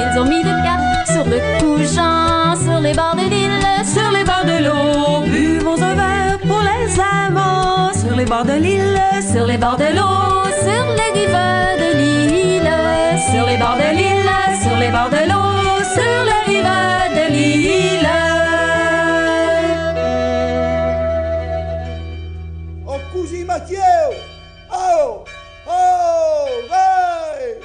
Ils 0.04 0.20
ont 0.20 0.26
mis 0.26 0.44
le 0.50 0.56
cap 0.66 0.82
sur 1.14 1.26
le 1.34 1.40
couchant, 1.60 2.56
sur 2.66 2.80
les 2.80 2.94
bords 2.94 3.16
de 3.16 3.26
l'île. 3.34 3.66
Sur 3.96 4.10
les 4.16 4.24
bords 4.24 4.48
de 4.52 4.58
l'eau, 4.66 5.22
buvons 5.34 5.80
un 5.90 5.96
verre 6.02 6.40
pour 6.48 6.62
les 6.70 7.00
amants, 7.00 7.92
sur 7.94 8.16
les 8.16 8.26
bords 8.26 8.46
de 8.46 8.58
l'île, 8.66 9.00
Sur 9.32 9.46
les 9.46 9.58
bords 9.58 9.78
de 9.78 9.90
l'eau, 9.98 10.50
sur 10.66 10.86
les 11.00 11.12
rives 11.18 11.44
de 11.84 11.90
l'île. 12.00 12.72
Sur 13.30 13.46
les 13.46 13.58
bords 13.58 13.80
de 13.84 13.90
l'île, 13.98 14.34
sur 14.64 14.78
les 14.78 14.90
bords 14.96 15.12
de 15.18 15.24
l'eau, 15.30 15.50
sur 15.96 16.18
les 16.30 16.44
rives 16.52 17.16
de 17.18 17.26
l'île. 17.34 18.23
Mathieu. 23.64 24.20
Oh, 24.70 25.24
oh, 25.66 26.48
hey. 26.70 27.62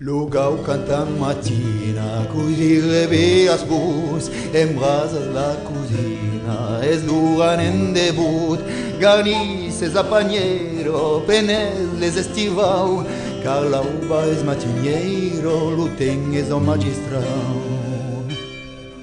Lo 0.00 0.26
gau 0.26 0.56
canta 0.66 1.04
matina, 1.04 2.26
cuidi 2.32 2.80
rebe 2.80 3.48
as 3.48 3.62
bus, 3.62 4.30
en 4.52 4.74
brasas 4.74 5.28
la 5.32 5.54
cuisina, 5.62 6.80
es 6.82 7.06
duran 7.06 7.60
en 7.60 7.94
debut, 7.94 8.58
garnices 8.98 9.94
a 9.94 10.02
pañero, 10.02 11.22
penel 11.24 12.00
les 12.00 12.16
estivau, 12.16 13.04
calauba 13.48 14.18
es 14.32 14.40
matinheiro 14.44 15.54
lo 15.76 15.86
tenes 16.00 16.50
o 16.56 16.58
magistrau 16.68 17.52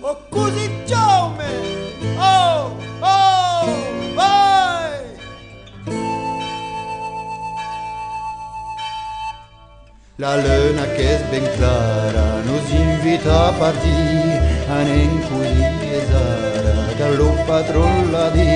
O 0.09 0.11
cosi 0.33 0.65
jaume 0.89 1.53
Oh 2.31 2.61
oh 3.13 3.65
vai! 4.17 4.99
La 10.23 10.33
luna 10.43 10.85
que 10.95 11.05
es 11.15 11.21
ben 11.31 11.45
clara 11.55 12.27
nos 12.47 12.65
invita 12.85 13.33
a 13.49 13.51
partir 13.61 14.29
an 14.77 14.87
en 15.01 15.13
cuisara 15.27 16.77
calo 16.99 17.29
patron 17.47 18.01
la 18.13 18.25
di 18.35 18.51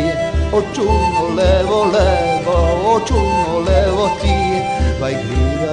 O 0.57 0.59
chuno 0.73 1.23
levo 1.39 1.79
levo 1.97 2.57
O 2.93 2.95
chuno 3.07 3.53
levo 3.69 4.05
ti 4.21 4.37
Vai 5.01 5.15
grita 5.23 5.48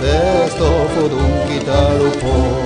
testo 0.00 0.68
fodunki 0.94 1.58
talupo 1.66 2.59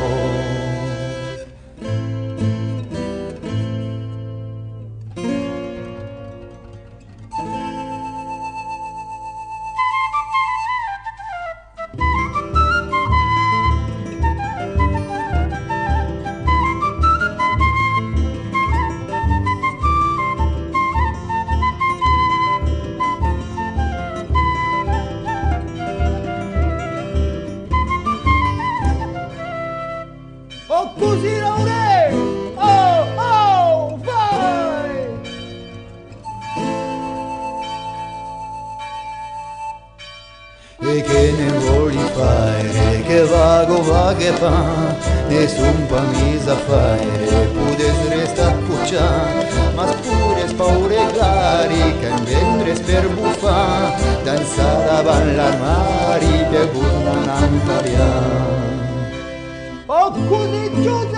Maurești 60.85 61.17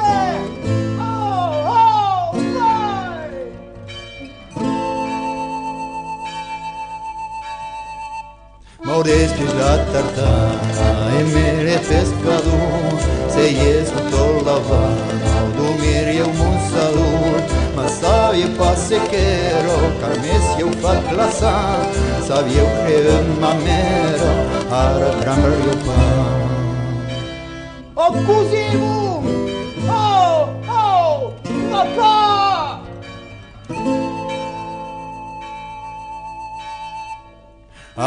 la 9.59 9.73
tartare, 9.93 11.21
merețesc 11.33 12.15
cadou 12.25 12.87
Se 13.33 13.45
ies 13.51 13.89
cu 13.89 14.01
tot 14.11 14.37
la 14.47 14.57
vara, 14.69 15.39
dumiri 15.57 16.15
eu 16.17 16.31
un 16.49 16.57
salut 16.71 17.47
Mă 17.75 17.87
sau 18.01 18.31
e 18.45 18.47
pasechero, 18.59 19.79
carmes 20.01 20.47
eu 20.59 20.71
fac 20.81 21.01
clasa 21.13 21.57
Sau 22.27 22.43
eu 22.61 22.69
creăm 22.85 23.27
mamero! 23.41 24.33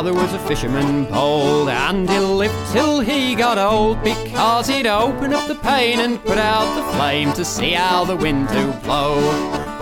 father 0.00 0.14
was 0.14 0.32
a 0.32 0.38
fisherman 0.48 1.04
bold, 1.10 1.68
and 1.68 2.08
he 2.08 2.18
lived 2.18 2.72
till 2.72 3.00
he 3.00 3.34
got 3.34 3.58
old 3.58 4.02
because 4.02 4.66
he'd 4.66 4.86
open 4.86 5.34
up 5.34 5.46
the 5.46 5.54
pane 5.56 6.00
and 6.00 6.18
put 6.24 6.38
out 6.38 6.74
the 6.74 6.96
flame 6.96 7.30
to 7.34 7.44
see 7.44 7.72
how 7.72 8.02
the 8.02 8.16
wind 8.16 8.48
do 8.48 8.72
blow, 8.82 9.20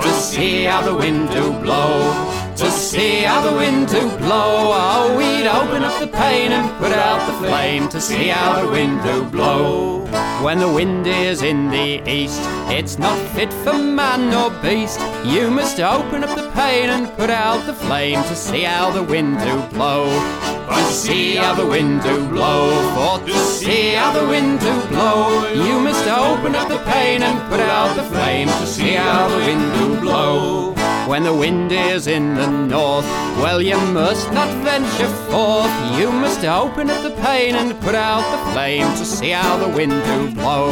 to 0.03 0.11
see 0.15 0.65
how 0.65 0.83
the 0.83 0.93
wind 0.93 1.31
do 1.31 1.53
blow. 1.61 2.38
To 2.59 2.73
see 2.73 3.23
how 3.23 3.41
the 3.49 3.57
wind 3.57 3.87
do 3.87 4.01
blow, 4.19 4.73
oh, 4.75 5.17
we'd 5.17 5.47
open 5.47 5.85
up 5.85 6.01
the 6.01 6.09
pane 6.09 6.51
and 6.51 6.69
put 6.79 6.91
out 6.91 7.25
the 7.29 7.47
flame 7.47 7.89
to 7.91 8.01
see 8.01 8.27
how 8.27 8.61
the 8.61 8.69
wind 8.69 9.01
do 9.05 9.23
blow. 9.31 10.01
When 10.43 10.59
the 10.59 10.69
wind 10.69 11.07
is 11.07 11.43
in 11.43 11.71
the 11.71 12.03
east, 12.11 12.41
it's 12.69 12.99
not 12.99 13.17
fit 13.29 13.53
for 13.53 13.75
man 13.75 14.35
or 14.35 14.51
beast. 14.61 14.99
You 15.25 15.53
must 15.53 15.79
open 15.79 16.25
up 16.25 16.35
the 16.35 16.51
pane 16.51 16.91
and 16.91 17.07
put 17.17 17.31
out 17.31 17.65
the 17.65 17.75
flame 17.75 18.25
to 18.25 18.35
see 18.35 18.63
how 18.63 18.91
the 18.91 19.05
wind 19.05 19.39
do 19.39 19.63
blow. 19.77 20.11
To 20.69 20.83
see 20.93 21.37
how 21.37 21.55
the 21.55 21.67
wind 21.67 22.03
do 22.03 22.29
blow, 22.29 22.71
for 22.95 23.25
to 23.25 23.39
see 23.39 23.93
how 23.93 24.11
the 24.13 24.27
wind 24.27 24.59
do 24.59 24.73
blow, 24.89 25.49
you 25.53 25.79
must 25.79 26.09
open 26.09 26.57
up 26.57 26.69
the 26.69 26.83
pane 26.91 27.23
and 27.23 27.39
put 27.49 27.61
out 27.61 27.95
the 27.95 28.03
flame 28.03 28.49
to 28.49 28.67
see 28.67 28.95
how 28.95 29.29
the 29.29 29.37
wind 29.37 29.75
do 29.79 30.01
blow. 30.01 30.78
When 31.09 31.23
the 31.23 31.33
wind 31.33 31.73
is 31.73 32.07
in 32.07 32.35
the 32.35 32.51
north, 32.51 33.07
well, 33.41 33.63
you 33.63 33.79
must 33.79 34.31
not 34.31 34.53
venture 34.63 35.09
forth. 35.31 35.73
You 35.99 36.13
must 36.13 36.45
open 36.45 36.91
up 36.91 37.03
the 37.03 37.17
pane 37.23 37.55
and 37.55 37.81
put 37.81 37.95
out 37.95 38.31
the 38.31 38.53
flame 38.53 38.87
to 38.99 39.07
see 39.07 39.31
how 39.31 39.57
the 39.57 39.69
wind 39.69 39.93
do 40.05 40.35
blow. 40.35 40.71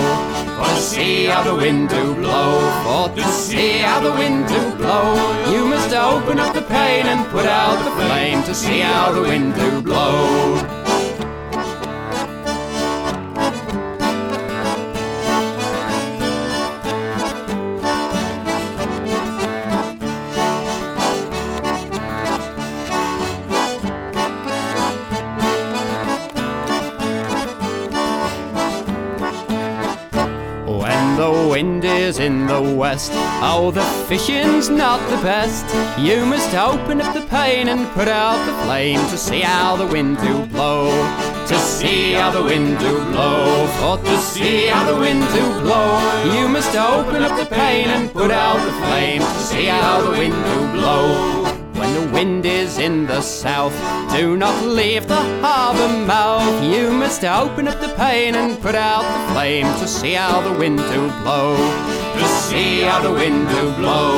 For 0.59 0.69
to 0.69 0.76
see 0.76 1.25
how 1.25 1.43
the 1.43 1.55
wind 1.55 1.88
do 1.88 2.14
blow, 2.16 2.61
for 2.85 3.16
to 3.16 3.25
see 3.28 3.78
how 3.78 4.00
the 4.00 4.12
wind 4.12 4.47
do 4.47 4.76
blow, 4.76 5.14
you 5.50 5.64
must 5.64 5.95
open 5.95 6.38
up 6.38 6.55
the 6.55 6.66
pane 6.69 7.07
and 7.07 7.26
put 7.31 7.47
out 7.47 7.83
the 7.83 8.05
flame 8.05 8.43
to 8.43 8.55
see 8.55 8.81
how 8.81 9.12
the 9.12 9.23
wind 9.23 9.55
do 9.55 9.81
blow. 9.81 10.86
In 32.07 32.47
the 32.47 32.63
west, 32.63 33.11
oh, 33.43 33.73
the 33.73 33.83
fishing's 34.07 34.69
not 34.69 35.01
the 35.11 35.17
best. 35.23 35.67
You 35.99 36.25
must 36.25 36.55
open 36.55 37.01
up 37.01 37.13
the 37.13 37.27
pane 37.27 37.67
and 37.67 37.85
put 37.95 38.07
out 38.07 38.39
the 38.47 38.53
flame 38.65 39.01
to 39.11 39.19
see 39.19 39.41
how 39.41 39.75
the 39.75 39.89
wind 39.89 40.17
do 40.19 40.47
blow. 40.47 40.87
To 41.49 41.59
see 41.59 42.13
how 42.13 42.31
the 42.31 42.45
wind 42.45 42.79
do 42.79 42.93
blow, 43.11 43.67
for 43.79 43.99
to 43.99 44.17
see 44.19 44.67
how 44.67 44.85
the 44.87 44.97
wind 44.97 45.21
do 45.35 45.45
blow, 45.63 45.99
you 46.33 46.47
must 46.49 46.77
open 46.77 47.25
up 47.25 47.37
the 47.41 47.53
pane 47.53 47.89
and 47.89 48.13
put 48.13 48.31
out 48.31 48.65
the 48.65 48.73
flame 48.87 49.21
to 49.21 49.41
see 49.41 49.65
how 49.65 50.01
the 50.03 50.13
wind 50.13 50.33
do 50.33 50.73
blow. 50.79 51.36
Wind 52.17 52.47
is 52.47 52.79
in 52.79 53.05
the 53.05 53.21
south, 53.21 53.77
do 54.11 54.39
not 54.39 54.65
leave 54.65 55.07
the 55.07 55.21
harbour 55.43 56.07
mouth. 56.07 56.65
You 56.65 56.91
must 56.91 57.23
open 57.23 57.69
up 57.69 57.79
the 57.79 57.95
pane 57.95 58.35
and 58.35 58.59
put 58.59 58.75
out 58.75 59.03
the 59.03 59.35
flame 59.35 59.67
to 59.81 59.87
see 59.87 60.15
how 60.15 60.41
the 60.41 60.59
wind 60.59 60.79
do 60.79 61.11
blow. 61.21 61.59
To 62.19 62.27
see 62.27 62.81
how 62.81 63.03
the 63.03 63.13
wind 63.13 63.47
do 63.51 63.71
blow. 63.75 64.17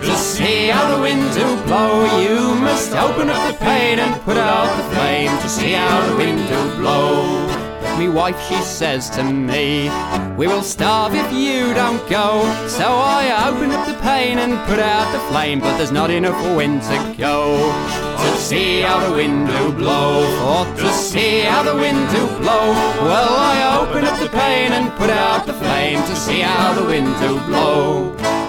To 0.00 0.16
see 0.16 0.68
how 0.68 0.96
the 0.96 1.02
wind 1.02 1.34
do 1.34 1.44
blow, 1.66 2.06
you 2.22 2.54
must 2.54 2.94
open 2.94 3.28
up 3.28 3.52
the 3.52 3.58
pane 3.58 3.98
and 3.98 4.22
put 4.22 4.38
out 4.38 4.74
the 4.78 4.96
flame 4.96 5.30
to 5.42 5.48
see 5.50 5.72
how 5.72 6.00
the 6.08 6.16
wind 6.16 6.48
do 6.48 6.76
blow. 6.80 7.63
Me 7.98 8.08
wife, 8.08 8.40
she 8.48 8.56
says 8.56 9.08
to 9.10 9.22
me, 9.22 9.88
We 10.36 10.48
will 10.48 10.62
starve 10.62 11.14
if 11.14 11.32
you 11.32 11.72
don't 11.74 12.02
go. 12.10 12.42
So 12.66 12.84
I 12.84 13.48
open 13.48 13.70
up 13.70 13.86
the 13.86 13.94
pane 14.02 14.38
and 14.38 14.58
put 14.66 14.80
out 14.80 15.12
the 15.12 15.20
flame, 15.30 15.60
but 15.60 15.76
there's 15.76 15.92
not 15.92 16.10
enough 16.10 16.40
wind 16.56 16.82
to 16.82 17.14
go. 17.16 17.72
To 18.18 18.36
see 18.36 18.80
how 18.80 18.98
the 19.08 19.14
wind 19.14 19.46
do 19.46 19.72
blow, 19.72 20.24
or 20.44 20.64
to 20.76 20.92
see 20.92 21.40
how 21.42 21.62
the 21.62 21.76
wind 21.76 22.10
do 22.10 22.26
blow. 22.38 22.72
Well, 23.06 23.32
I 23.32 23.78
open 23.80 24.04
up 24.04 24.18
the 24.18 24.28
pane 24.28 24.72
and 24.72 24.90
put 24.98 25.10
out 25.10 25.46
the 25.46 25.54
flame 25.54 26.00
to 26.02 26.16
see 26.16 26.40
how 26.40 26.74
the 26.74 26.84
wind 26.84 27.14
do 27.20 27.38
blow. 27.46 28.43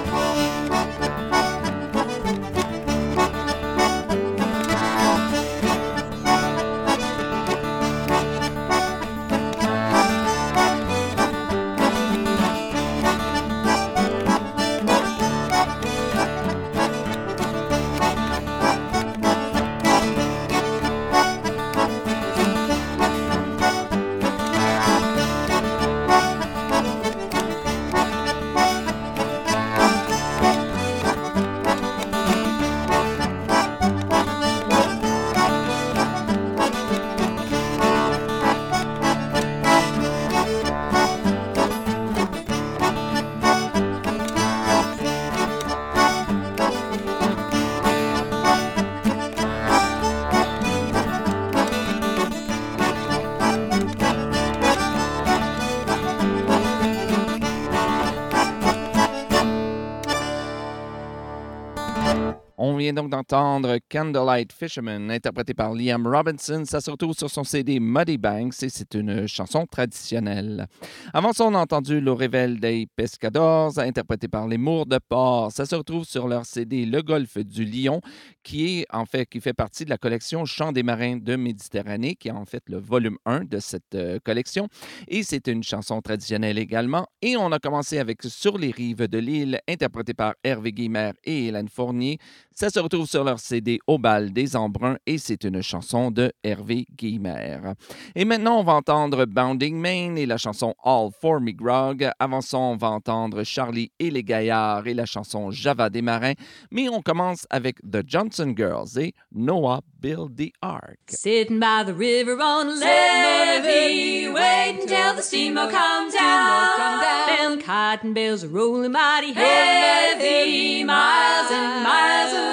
Donc 62.96 63.10
d'entendre 63.10 63.78
Candlelight 63.90 64.52
Fisherman, 64.54 65.12
interprété 65.12 65.54
par 65.54 65.74
Liam 65.74 66.08
Robinson. 66.08 66.64
Ça 66.66 66.80
se 66.82 66.90
retrouve 66.90 67.14
sur 67.14 67.30
son 67.30 67.44
CD 67.44 67.80
Muddy 67.80 68.18
Banks 68.18 68.64
et 68.64 68.70
c'est 68.70 68.96
une 68.96 69.28
chanson 69.28 69.66
traditionnelle. 69.68 70.68
Avant 71.14 71.34
ça, 71.34 71.44
on 71.46 71.54
a 71.54 71.60
entendu 71.60 72.00
Le 72.00 72.14
Rével 72.14 72.60
des 72.60 72.88
Pescadores, 72.96 73.78
interprété 73.78 74.28
par 74.28 74.48
les 74.48 74.58
Mours 74.58 74.86
de 74.86 74.98
Port. 74.98 75.52
Ça 75.52 75.66
se 75.66 75.76
retrouve 75.76 76.06
sur 76.06 76.28
leur 76.28 76.46
CD 76.46 76.86
Le 76.86 77.02
Golfe 77.02 77.38
du 77.38 77.66
Lion, 77.66 78.02
qui 78.44 78.80
est 78.80 78.86
en 78.92 79.06
fait, 79.06 79.26
qui 79.26 79.42
fait 79.42 79.54
partie 79.54 79.86
de 79.86 79.90
la 79.90 79.98
collection 79.98 80.46
Chants 80.46 80.72
des 80.72 80.84
marins 80.84 81.18
de 81.18 81.36
Méditerranée, 81.36 82.16
qui 82.16 82.30
est 82.30 82.32
en 82.32 82.46
fait 82.46 82.64
le 82.68 82.78
volume 82.78 83.18
1 83.26 83.44
de 83.44 83.60
cette 83.60 83.96
euh, 83.96 84.20
collection. 84.24 84.70
Et 85.10 85.24
c'est 85.24 85.48
une 85.48 85.64
chanson 85.64 86.02
traditionnelle 86.02 86.58
également. 86.58 87.08
Et 87.22 87.36
on 87.36 87.52
a 87.52 87.60
commencé 87.60 88.00
avec 88.00 88.24
Sur 88.24 88.58
les 88.58 88.72
rives 88.72 89.08
de 89.08 89.18
l'île, 89.18 89.60
interprété 89.68 90.14
par 90.14 90.36
Hervé 90.44 90.72
Guimard 90.72 91.14
et 91.26 91.48
Hélène 91.48 91.68
Fournier. 91.68 92.20
Ça 92.58 92.70
se 92.70 92.80
retrouve 92.80 93.06
sur 93.06 93.26
leur 93.26 93.38
CD 93.38 93.80
Au 93.86 93.98
bal 93.98 94.32
des 94.32 94.56
embruns 94.56 94.96
et 95.06 95.18
c'est 95.18 95.44
une 95.44 95.62
chanson 95.62 96.10
de 96.10 96.32
Hervé 96.42 96.86
Guimard. 96.98 97.74
Et 98.16 98.24
maintenant, 98.24 98.62
on 98.62 98.64
va 98.64 98.76
entendre 98.76 99.26
Bounding 99.26 99.76
Main 99.76 100.16
et 100.16 100.26
la 100.26 100.38
chanson 100.38 100.74
All 100.82 101.10
for 101.20 101.42
Me 101.42 101.52
Grog. 101.52 102.10
Avant 102.18 102.40
ça, 102.40 102.58
on 102.58 102.78
va 102.78 102.92
entendre 102.92 103.44
Charlie 103.44 103.92
et 104.00 104.10
les 104.10 104.24
Gaillards 104.24 104.88
et 104.88 104.94
la 104.94 105.06
chanson 105.06 105.52
Java 105.52 105.90
des 105.90 106.02
Marins. 106.02 106.36
Mais 106.72 106.88
on 106.88 107.02
commence 107.02 107.46
avec 107.50 107.76
The 107.82 108.04
Johnson 108.08 108.54
Girls 108.56 108.98
et 109.00 109.14
Noah 109.34 109.82
Build 110.00 110.38
the 110.38 110.54
Ark. 110.62 111.00
Sitting 111.10 111.60
by 111.60 111.84
the 111.86 111.94
river 111.94 112.38
on 112.40 112.70
a 112.70 112.76
levee, 112.76 114.30
waiting 114.30 114.88
till 114.88 115.14
the 115.14 115.22
steamboat 115.22 115.72
comes 115.72 116.14
down. 116.14 117.02
Them 117.28 117.62
cotton 117.62 118.14
bales 118.14 118.46
are 118.46 118.48
rolling 118.48 118.94
mighty 118.94 119.34
heavy, 119.34 120.86
miles 120.86 121.52
and 121.52 121.84
miles 121.84 122.45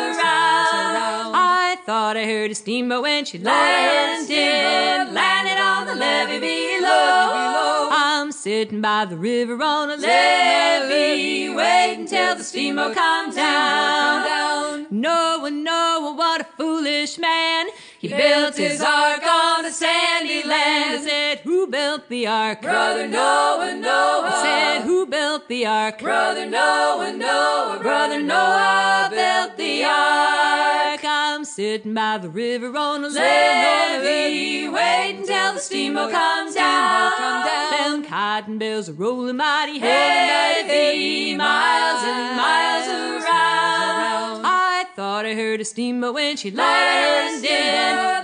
thought 1.84 2.16
I 2.16 2.24
heard 2.26 2.52
a 2.52 2.54
steamboat 2.54 3.02
when 3.02 3.24
she 3.24 3.38
landed, 3.38 5.12
landed 5.12 5.60
on 5.60 5.86
the 5.86 5.94
levee 5.96 6.38
below. 6.38 7.88
I'm 7.90 8.30
sitting 8.30 8.80
by 8.80 9.04
the 9.04 9.16
river 9.16 9.60
on 9.60 9.90
a 9.90 9.96
levee, 9.96 11.48
waiting 11.52 12.06
till 12.06 12.36
the 12.36 12.44
steamboat 12.44 12.94
comes 12.94 13.34
down. 13.34 14.86
Noah, 14.90 15.50
Noah, 15.50 16.14
what 16.14 16.42
a 16.42 16.44
foolish 16.44 17.18
man. 17.18 17.66
He 18.02 18.08
built 18.08 18.56
his 18.56 18.80
ark 18.80 19.22
on 19.24 19.64
a 19.64 19.70
sandy 19.70 20.42
land. 20.42 21.02
I 21.02 21.04
said, 21.04 21.38
Who 21.44 21.68
built 21.68 22.08
the 22.08 22.26
ark? 22.26 22.60
Brother 22.60 23.06
Noah, 23.06 23.76
Noah. 23.76 24.22
I 24.24 24.42
said, 24.42 24.86
Who 24.86 25.06
built 25.06 25.46
the 25.46 25.66
ark? 25.66 26.00
Brother 26.00 26.44
Noah, 26.44 27.12
Noah, 27.12 27.78
brother 27.80 28.20
Noah 28.20 29.06
built 29.08 29.56
the 29.56 29.84
ark. 29.84 31.00
I'm 31.04 31.44
sitting 31.44 31.94
by 31.94 32.18
the 32.18 32.28
river 32.28 32.76
on 32.76 33.04
a 33.04 33.08
levee, 33.08 34.68
waiting 34.68 35.20
until 35.20 35.52
the 35.54 35.60
steamboat 35.60 36.10
comes 36.10 36.56
down. 36.56 37.12
Come 37.16 37.46
down. 37.46 37.70
Them 37.70 38.04
cotton 38.04 38.58
bills 38.58 38.88
are 38.88 38.94
rolling 38.94 39.36
mighty 39.36 39.78
heavy, 39.78 41.36
miles 41.36 42.02
and 42.02 42.36
miles 42.36 42.88
around. 42.88 43.61
Thought 44.94 45.24
I 45.24 45.34
heard 45.34 45.58
a 45.58 45.64
steamboat 45.64 46.12
when 46.12 46.36
she 46.36 46.50
landed, 46.50 47.48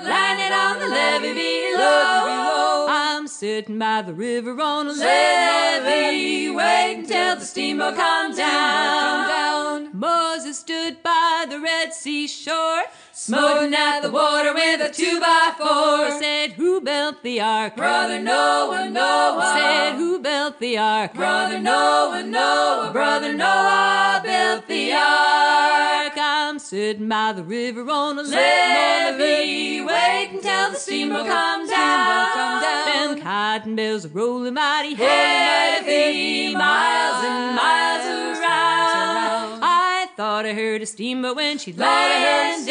landed 0.05 0.55
on 0.55 0.79
the 0.79 0.87
levee 0.87 1.73
below. 1.73 2.87
I'm 2.91 3.27
sitting 3.27 3.79
by 3.79 4.03
the 4.03 4.13
river 4.13 4.51
on 4.61 4.89
a 4.89 4.93
levee, 4.93 6.51
waiting 6.51 7.07
till 7.07 7.37
the 7.37 7.45
steamboat 7.47 7.97
comes 7.97 8.37
down. 8.37 9.99
Moses 9.99 10.59
stood 10.59 11.03
by 11.03 11.47
the 11.49 11.59
Red 11.59 11.95
Sea 11.95 12.27
shore, 12.29 12.83
smoting 13.13 13.73
at 13.75 14.01
the 14.01 14.11
water 14.11 14.53
with 14.53 14.83
a 14.83 14.93
two 14.93 15.19
by 15.21 15.55
four. 15.57 16.21
Said, 16.21 16.53
Who 16.53 16.83
built 16.83 17.23
the 17.23 17.41
ark? 17.41 17.77
Brother 17.77 18.21
Noah, 18.21 18.91
Noah. 18.91 19.55
Said, 19.57 19.97
Who 19.97 20.19
built 20.19 20.61
the 20.61 20.77
ark? 20.77 21.15
Brother 21.15 21.61
Noah, 21.61 22.25
Noah. 22.25 22.91
Brother 22.93 23.33
Noah 23.33 24.21
built 24.23 24.69
the 24.69 24.93
ark. 24.93 26.08
I'm 26.49 26.59
sitting 26.59 27.11
by 27.11 27.35
the 27.35 27.43
river 27.43 27.83
on 27.91 28.19
a 28.19 28.23
levee, 28.23 29.83
waiting 29.83 30.41
till 30.41 30.71
the 30.71 30.77
steamboat 30.77 31.27
comes 31.27 31.69
down. 31.69 32.63
Them 32.87 33.21
cotton 33.21 33.77
bills 33.77 34.07
are 34.07 34.09
rolling 34.09 34.55
mighty 34.55 34.95
heavy, 34.95 36.55
miles 36.55 37.23
and 37.23 37.55
miles 37.55 38.39
around. 38.39 39.61
I 39.63 40.09
thought 40.17 40.47
I 40.47 40.55
heard 40.55 40.81
a 40.81 40.87
steamboat 40.87 41.37
when 41.37 41.59
she 41.59 41.75
landed, 41.75 42.67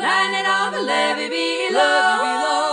landed 0.00 0.48
on 0.50 0.72
the 0.72 0.80
levee 0.80 1.68
below. 1.68 2.67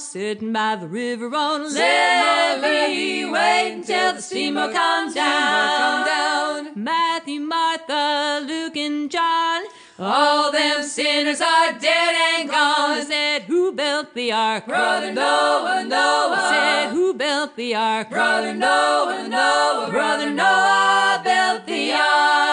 Sitting 0.00 0.50
by 0.50 0.76
the 0.76 0.88
river 0.88 1.26
on 1.26 1.60
a 1.60 1.64
levee, 1.68 3.26
waiting 3.26 3.84
till 3.84 4.14
the 4.14 4.22
steamer 4.22 4.72
comes 4.72 5.14
down. 5.14 6.72
Matthew, 6.74 7.40
Martha, 7.40 8.42
Luke, 8.46 8.76
and 8.78 9.10
John. 9.10 9.62
All 9.98 10.50
them 10.50 10.82
sinners 10.84 11.42
are 11.42 11.74
dead 11.74 12.14
and 12.40 12.48
gone. 12.48 13.04
Said, 13.04 13.42
Who 13.42 13.72
built 13.72 14.14
the 14.14 14.32
ark? 14.32 14.66
Brother 14.66 15.12
Noah, 15.12 15.84
Noah. 15.86 16.48
Said, 16.50 16.92
Who 16.92 17.12
built 17.12 17.54
the 17.56 17.74
ark? 17.74 18.08
Brother 18.08 18.54
Noah, 18.54 19.28
Noah. 19.28 19.88
Brother 19.90 20.30
Noah 20.30 21.20
built 21.22 21.66
the 21.66 21.92
ark. 21.92 22.49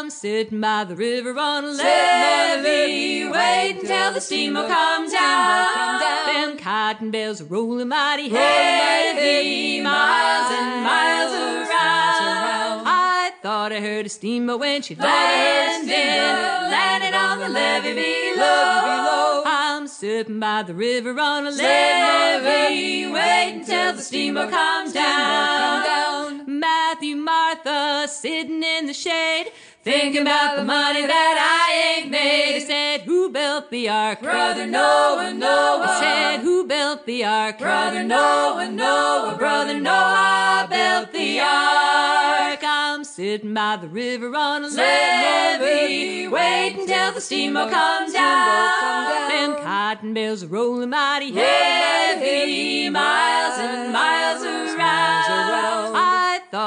I'm 0.00 0.08
sitting 0.08 0.62
by 0.62 0.84
the 0.84 0.96
river 0.96 1.38
on 1.38 1.62
a 1.62 1.72
levee, 1.72 3.28
waiting 3.28 3.82
till 3.86 4.14
the 4.14 4.20
steamer 4.22 4.66
comes 4.66 5.12
down. 5.12 6.00
Them 6.26 6.56
cotton 6.56 7.10
bills 7.10 7.42
are 7.42 7.44
rolling 7.44 7.88
mighty 7.88 8.30
heavy, 8.30 9.82
miles 9.82 10.52
and 10.52 10.84
miles 10.84 11.32
around. 11.34 12.86
I 12.86 13.32
thought 13.42 13.72
I 13.74 13.80
heard 13.80 14.06
a 14.06 14.08
steamer 14.08 14.56
when 14.56 14.80
she 14.80 14.94
landed, 14.94 15.90
landed 15.90 17.14
on 17.14 17.40
the 17.40 17.50
levee 17.50 17.92
below. 18.32 19.42
I'm 19.44 19.86
sitting 19.86 20.40
by 20.40 20.62
the 20.62 20.72
river 20.72 21.10
on 21.20 21.46
a 21.46 21.50
levee, 21.50 23.06
waiting 23.12 23.66
till 23.66 23.92
the 23.92 24.00
steamer 24.00 24.48
comes 24.48 24.94
down. 24.94 26.58
Matthew, 26.58 27.16
Martha, 27.16 28.08
sitting 28.08 28.62
in 28.62 28.86
the 28.86 28.94
shade. 28.94 29.52
Thinking 29.82 30.20
about 30.20 30.56
the 30.56 30.64
money 30.64 31.06
that 31.06 31.36
I 31.40 32.00
ain't 32.02 32.10
made. 32.10 32.52
He 32.52 32.60
said, 32.60 33.00
Who 33.02 33.30
built 33.30 33.70
the 33.70 33.88
ark? 33.88 34.20
Brother 34.20 34.66
Noah, 34.66 35.32
Noah. 35.32 35.96
Said, 35.98 36.40
Who 36.40 36.66
built 36.66 37.06
the 37.06 37.24
ark? 37.24 37.58
Brother 37.58 38.02
Noah, 38.02 38.70
Noah. 38.70 39.36
Brother 39.38 39.80
Noah 39.80 40.66
built 40.68 41.12
the 41.14 41.40
ark. 41.40 42.60
I'm 42.62 43.04
sitting 43.04 43.54
by 43.54 43.76
the 43.76 43.88
river 43.88 44.36
on 44.36 44.64
a 44.64 44.68
levee, 44.68 46.28
waiting 46.28 46.86
till 46.86 47.12
the 47.12 47.20
steamboat 47.22 47.70
comes 47.70 48.12
down. 48.12 49.30
Them 49.30 49.64
cotton 49.64 50.12
bills 50.12 50.42
are 50.42 50.48
rolling 50.48 50.90
mighty 50.90 51.32
heavy, 51.32 52.90
miles 52.90 53.58
and 53.58 53.94
miles 53.94 54.42
around. 54.42 54.69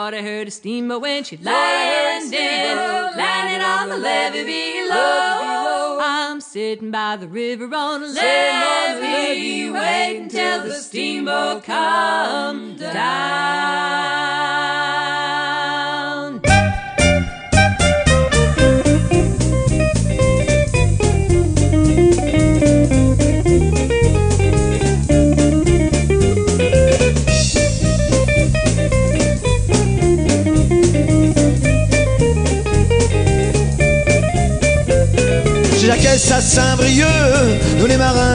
I 0.04 0.14
I 0.14 0.22
heard 0.22 0.50
a 0.50 0.52
steamboat 0.52 1.02
when 1.02 1.24
she 1.24 1.38
landed, 1.38 2.36
landed 3.16 3.64
on 3.64 3.88
the 3.88 3.96
levee 3.96 4.44
below. 4.44 6.00
I'm 6.02 6.42
sitting 6.42 6.92
by 6.92 7.16
the 7.16 7.28
river 7.30 7.74
on 7.74 8.04
a 8.04 8.08
levee, 8.08 9.70
waiting 9.70 10.28
till 10.28 10.64
the 10.64 10.74
steamboat 10.74 11.64
comes 11.64 12.82
down. 12.82 13.94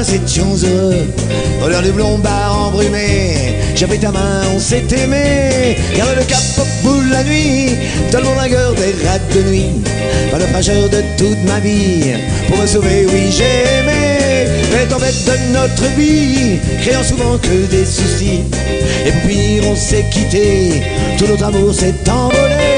Étions 0.03 0.55
heureux. 0.55 1.07
Au 1.65 1.69
l'heure 1.69 1.83
du 1.83 1.91
blombard 1.91 2.69
embrumé, 2.69 3.57
j'ai 3.75 3.87
pris 3.87 3.99
ta 3.99 4.13
main, 4.13 4.43
on 4.55 4.59
s'est 4.59 4.85
aimé. 4.93 5.77
Garde 5.97 6.17
le 6.17 6.25
cap 6.25 6.39
au 6.59 6.87
bout 6.87 7.03
la 7.11 7.25
nuit, 7.25 7.77
dans 8.13 8.21
le 8.21 8.27
vainqueur 8.27 8.75
des 8.75 8.95
rats 9.07 9.19
de 9.35 9.43
nuit. 9.51 9.83
Pas 10.31 10.39
le 10.39 10.47
frageur 10.47 10.89
de 10.89 11.03
toute 11.17 11.43
ma 11.47 11.59
vie, 11.61 12.15
pour 12.47 12.59
me 12.59 12.67
sauver, 12.67 13.07
oui, 13.13 13.31
j'ai 13.31 13.81
aimé. 13.81 14.47
Les 14.71 14.87
tempêtes 14.87 15.25
de 15.25 15.53
notre 15.53 15.97
vie, 15.97 16.59
créant 16.83 17.03
souvent 17.03 17.37
que 17.39 17.67
des 17.71 17.85
soucis. 17.85 18.45
Et 19.07 19.13
puis 19.27 19.61
on 19.69 19.75
s'est 19.75 20.05
quitté, 20.11 20.83
tout 21.19 21.27
notre 21.27 21.45
amour 21.45 21.75
s'est 21.75 21.95
envolé. 22.09 22.78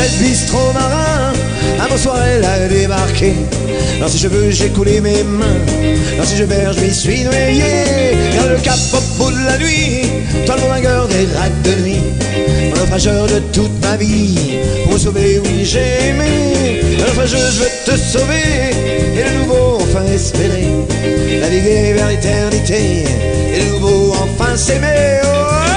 13. 0.00 0.46
Un 1.78 1.88
beau 1.88 1.96
soir, 1.98 2.16
elle 2.24 2.44
a 2.44 2.68
débarqué. 2.68 3.34
Dans 4.00 4.08
ses 4.08 4.18
cheveux, 4.18 4.50
j'ai 4.50 4.70
coulé 4.70 4.98
mes 5.00 5.22
mains. 5.22 5.60
Dans 6.16 6.24
ses 6.24 6.38
cheveux, 6.38 6.72
je 6.74 6.80
m'y 6.80 6.94
suis 6.94 7.24
noyé. 7.24 7.62
Garde 8.34 8.50
le 8.50 8.56
cap 8.62 8.78
au 8.94 9.22
bout 9.22 9.30
de 9.30 9.44
la 9.44 9.58
nuit. 9.58 10.08
Toi, 10.46 10.56
le 10.56 10.68
lingueur 10.68 11.06
des 11.08 11.26
rats 11.36 11.50
de 11.64 11.82
nuit. 11.82 12.02
Mon 12.70 12.76
naufrageur 12.80 13.26
de 13.26 13.40
toute 13.52 13.78
ma 13.82 13.96
vie. 13.96 14.58
Pour 14.84 14.94
me 14.94 14.98
sauver, 14.98 15.38
oui, 15.44 15.64
j'ai 15.64 16.08
aimé. 16.08 16.80
Un 16.98 17.06
naufrageux, 17.06 17.36
je 17.52 17.60
veux 17.60 17.70
te 17.84 18.00
sauver. 18.00 18.72
Et 19.18 19.22
le 19.22 19.38
nouveau, 19.40 19.78
enfin 19.82 20.04
espérer. 20.06 20.68
Naviguer 21.40 21.92
vers 21.92 22.08
l'éternité. 22.08 23.04
Et 23.54 23.64
le 23.64 23.72
nouveau, 23.72 24.14
enfin 24.14 24.56
s'aimer. 24.56 25.20
Oh, 25.24 25.69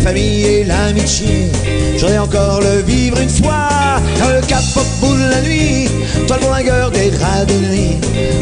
famille 0.00 0.44
et 0.44 0.64
l'amitié, 0.64 1.48
j'aurais 1.96 2.18
encore 2.18 2.60
le 2.60 2.82
vivre 2.82 3.18
une 3.18 3.28
fois. 3.28 3.68
Dans 4.18 4.28
le 4.28 4.40
cap 4.46 4.62
de 5.02 5.30
la 5.30 5.40
nuit, 5.42 5.88
toi 6.26 6.38
le 6.40 6.46
vainqueur 6.46 6.90
des 6.90 7.10
draps 7.10 7.46
de 7.46 7.66
nuit. 7.66 7.96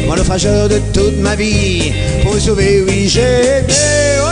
Moi 0.05 0.15
le 0.15 0.23
frageur 0.23 0.69
de 0.69 0.79
toute 0.93 1.17
ma 1.19 1.35
vie, 1.35 1.93
pour 2.23 2.33
me 2.33 2.39
sauver, 2.39 2.83
oui 2.87 3.07
j'ai 3.07 3.59
aimé. 3.59 4.28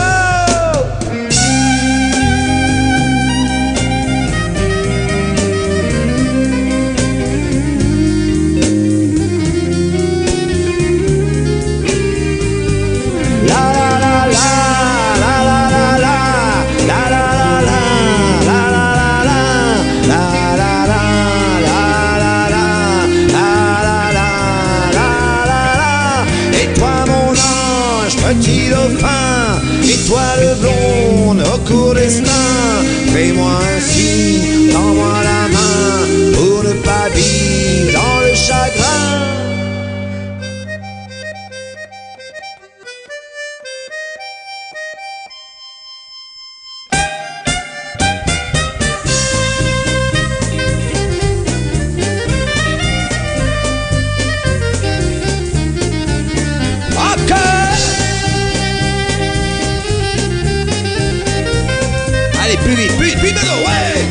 Plus 62.68 63.06
vite, 63.06 63.20
plus 63.20 63.30
ouais 63.30 64.06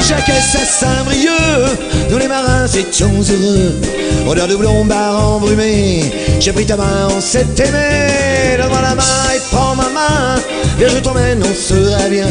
Chaque 0.00 0.30
Saint-Brieuc, 0.66 1.78
nous 2.10 2.18
les 2.18 2.28
marins 2.28 2.66
étions 2.66 3.12
heureux. 3.12 3.80
Odeur 4.26 4.48
de 4.48 4.56
blombards 4.56 5.36
embrumé, 5.36 6.12
j'ai 6.40 6.52
pris 6.52 6.64
ta 6.64 6.76
main, 6.76 7.08
on 7.16 7.20
s'est 7.20 7.46
aimé. 7.58 8.56
Donne-moi 8.58 8.80
la 8.80 8.94
main 8.94 9.26
et 9.34 9.40
prends 9.50 9.74
ma 9.76 9.88
main, 9.90 10.36
viens 10.78 10.88
je 10.88 10.98
t'emmène, 10.98 11.42
on 11.42 11.54
sera 11.54 12.08
bien. 12.08 12.28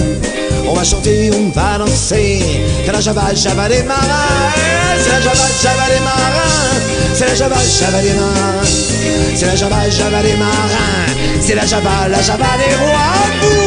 On 0.67 0.73
va 0.73 0.83
chanter, 0.83 1.31
on 1.33 1.49
va 1.49 1.77
danser, 1.77 2.41
c'est 2.83 2.91
la 2.91 3.01
java, 3.01 3.33
java 3.35 3.69
des 3.69 3.83
marins. 3.83 4.51
C'est 5.03 5.11
la 5.11 5.21
java, 5.21 5.45
java 5.61 5.85
des 5.93 6.03
marins, 6.03 6.79
c'est 7.13 7.27
la 7.27 7.35
java, 7.35 7.55
java 7.79 8.01
des 8.01 8.13
marins. 8.13 8.65
C'est 9.35 9.45
la 9.45 9.55
java, 9.55 9.89
java 9.89 10.21
des 10.23 10.35
marins, 10.37 11.13
c'est 11.41 11.55
la 11.55 11.65
java, 11.65 12.07
la 12.09 12.21
java 12.21 12.45
des 12.57 12.75
rois. 12.75 13.64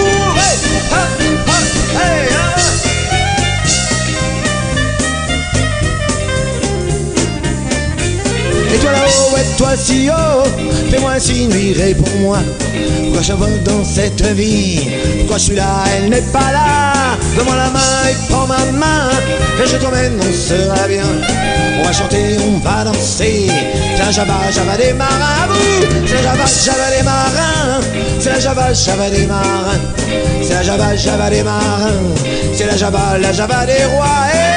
Toi 9.56 9.76
si 9.76 10.08
haut, 10.10 10.44
fais-moi 10.90 11.12
un 11.12 11.18
signe, 11.18 11.50
oui, 11.52 11.74
réponds-moi. 11.76 12.38
Pourquoi 13.02 13.22
je 13.22 13.32
vole 13.32 13.62
dans 13.64 13.84
cette 13.84 14.22
vie? 14.22 14.88
Pourquoi 15.18 15.38
je 15.38 15.44
suis 15.44 15.56
là, 15.56 15.84
elle 15.96 16.10
n'est 16.10 16.20
pas 16.32 16.52
là? 16.52 17.16
Donne-moi 17.36 17.56
la 17.56 17.70
main 17.70 18.08
et 18.10 18.14
prends 18.28 18.46
ma 18.46 18.58
main, 18.72 19.10
et 19.62 19.66
je 19.66 19.76
t'emmène, 19.76 20.18
on 20.20 20.32
sera 20.32 20.88
bien. 20.88 21.04
On 21.80 21.84
va 21.84 21.92
chanter, 21.92 22.36
on 22.46 22.58
va 22.58 22.84
danser. 22.84 23.50
C'est 23.96 24.04
la 24.04 24.10
java, 24.10 24.50
java 24.52 24.76
des 24.76 24.92
marins. 24.92 25.48
C'est 26.06 26.14
la 26.14 26.22
java, 26.22 26.44
java 26.46 26.90
des 26.96 27.02
marins. 27.02 27.80
C'est 28.20 28.30
la 28.30 28.40
java, 28.40 28.72
java 28.72 29.10
des 29.10 29.26
marins. 29.26 29.78
C'est 30.42 30.54
la 30.54 30.62
java, 30.62 30.96
java 30.96 31.30
des 31.30 31.42
marins. 31.42 31.92
C'est 32.54 32.66
la 32.66 32.76
java, 32.76 33.18
la 33.20 33.32
java 33.32 33.66
des 33.66 33.84
rois. 33.84 34.47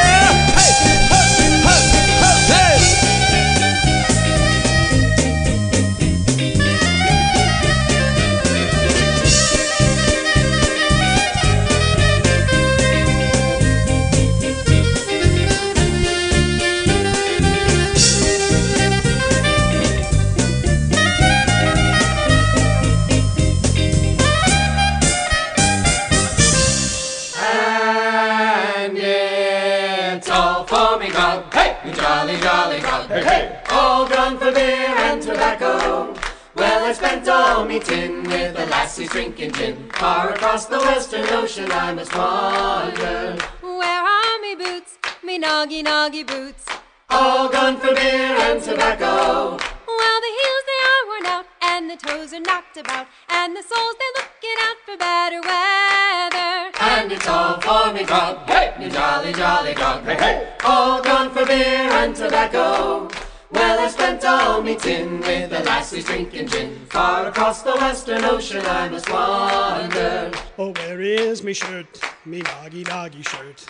Jolly, 32.40 32.80
jolly 32.80 32.82
God, 32.82 33.10
hey, 33.10 33.24
hey, 33.24 33.62
all 33.70 34.08
gone 34.08 34.38
for 34.38 34.52
beer 34.52 34.88
and 34.88 35.22
tobacco. 35.22 36.14
Well, 36.56 36.86
I 36.86 36.94
spent 36.94 37.28
all 37.28 37.66
me 37.66 37.80
tin 37.80 38.24
with 38.24 38.56
the 38.56 38.66
lassies 38.68 39.10
drinking 39.10 39.54
gin. 39.54 39.90
Far 39.94 40.30
across 40.34 40.66
the 40.66 40.80
western 40.80 41.28
ocean 41.30 41.72
I 41.72 41.94
must 41.94 42.16
wander. 42.16 43.38
Where 43.62 44.04
are 44.04 44.40
me 44.42 44.56
boots, 44.56 44.98
me 45.24 45.40
noggy 45.40 45.84
noggy 45.84 46.24
boots? 46.24 46.66
All 47.10 47.50
gone 47.50 47.78
for 47.78 47.94
beer 47.94 48.36
and 48.48 48.62
tobacco. 48.62 49.58
Well, 49.88 50.20
the 50.26 50.34
heels 50.38 50.64
they 50.70 50.82
are 50.88 51.08
worn 51.08 51.26
out, 51.26 51.46
and 51.46 51.51
the 51.92 52.08
toes 52.08 52.32
are 52.32 52.40
knocked 52.40 52.78
about, 52.78 53.06
and 53.28 53.54
the 53.54 53.62
soles 53.62 53.96
they're 54.00 54.24
looking 54.24 54.58
out 54.62 54.78
for 54.86 54.98
better 54.98 55.42
weather. 55.42 56.72
And 56.80 57.12
it's 57.12 57.28
all 57.28 57.60
for 57.60 57.94
me 57.94 58.06
God, 58.06 58.50
hey, 58.50 58.74
me 58.80 58.90
jolly, 58.90 59.34
jolly 59.34 59.74
God, 59.74 60.06
hey, 60.06 60.16
hey, 60.16 60.54
all 60.64 61.02
gone 61.02 61.32
for 61.32 61.46
beer 61.46 61.92
and 61.92 62.16
tobacco. 62.16 63.10
Well, 63.52 63.80
I 63.80 63.90
spent 63.90 64.24
all 64.24 64.62
me 64.62 64.78
tin 64.78 65.20
with 65.20 65.50
the 65.50 65.60
lassies 65.64 66.06
drinking 66.06 66.48
gin. 66.48 66.86
Far 66.90 67.28
across 67.28 67.62
the 67.62 67.74
western 67.74 68.24
ocean 68.24 68.66
I 68.66 68.88
must 68.88 69.10
wander. 69.10 70.32
Oh, 70.58 70.72
where 70.72 71.02
is 71.02 71.44
me 71.44 71.52
shirt, 71.52 72.00
me 72.24 72.42
noggy 72.42 72.86
noggy 72.86 73.28
shirt? 73.28 73.66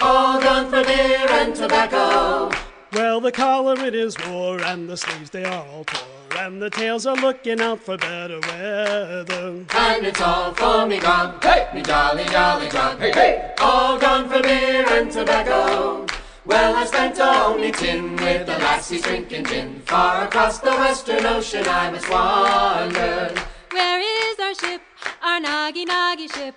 All 0.00 0.40
gone 0.40 0.70
for 0.70 0.84
beer 0.84 1.26
and 1.28 1.56
tobacco. 1.56 2.52
Well, 2.94 3.20
the 3.20 3.32
collar 3.32 3.74
it 3.84 3.92
is 3.92 4.16
wore, 4.28 4.62
and 4.62 4.88
the 4.88 4.96
sleeves 4.96 5.30
they 5.30 5.44
are 5.44 5.66
all 5.66 5.82
tore, 5.82 6.38
and 6.38 6.62
the 6.62 6.70
tails 6.70 7.06
are 7.06 7.16
looking 7.16 7.60
out 7.60 7.80
for 7.80 7.96
better 7.96 8.38
weather. 8.38 9.64
And 9.74 10.06
it's 10.06 10.20
all 10.20 10.54
for 10.54 10.86
me 10.86 11.00
God, 11.00 11.42
hey, 11.42 11.66
me 11.74 11.82
jolly, 11.82 12.24
jolly 12.26 12.68
God, 12.68 13.00
hey, 13.00 13.10
hey, 13.10 13.54
all 13.58 13.98
gone 13.98 14.28
for 14.28 14.40
beer 14.40 14.86
and 14.88 15.10
tobacco. 15.10 16.06
Well, 16.46 16.76
I 16.76 16.84
spent 16.84 17.18
all 17.18 17.58
me 17.58 17.72
tin 17.72 18.14
with 18.14 18.46
the 18.46 18.58
lassies 18.58 19.02
drinking 19.02 19.46
gin. 19.46 19.80
Far 19.86 20.26
across 20.28 20.60
the 20.60 20.70
western 20.70 21.26
ocean 21.26 21.64
I 21.66 21.90
must 21.90 22.08
wander. 22.08 23.34
Where 23.72 24.30
is 24.30 24.38
our 24.38 24.54
ship, 24.54 24.82
our 25.20 25.40
noggy 25.40 25.84
noggy 25.84 26.28
ship? 26.28 26.54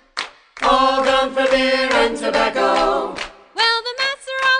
All 0.62 1.02
gone 1.02 1.34
for 1.34 1.50
beer 1.50 1.88
and 1.92 2.16
tobacco. 2.16 3.16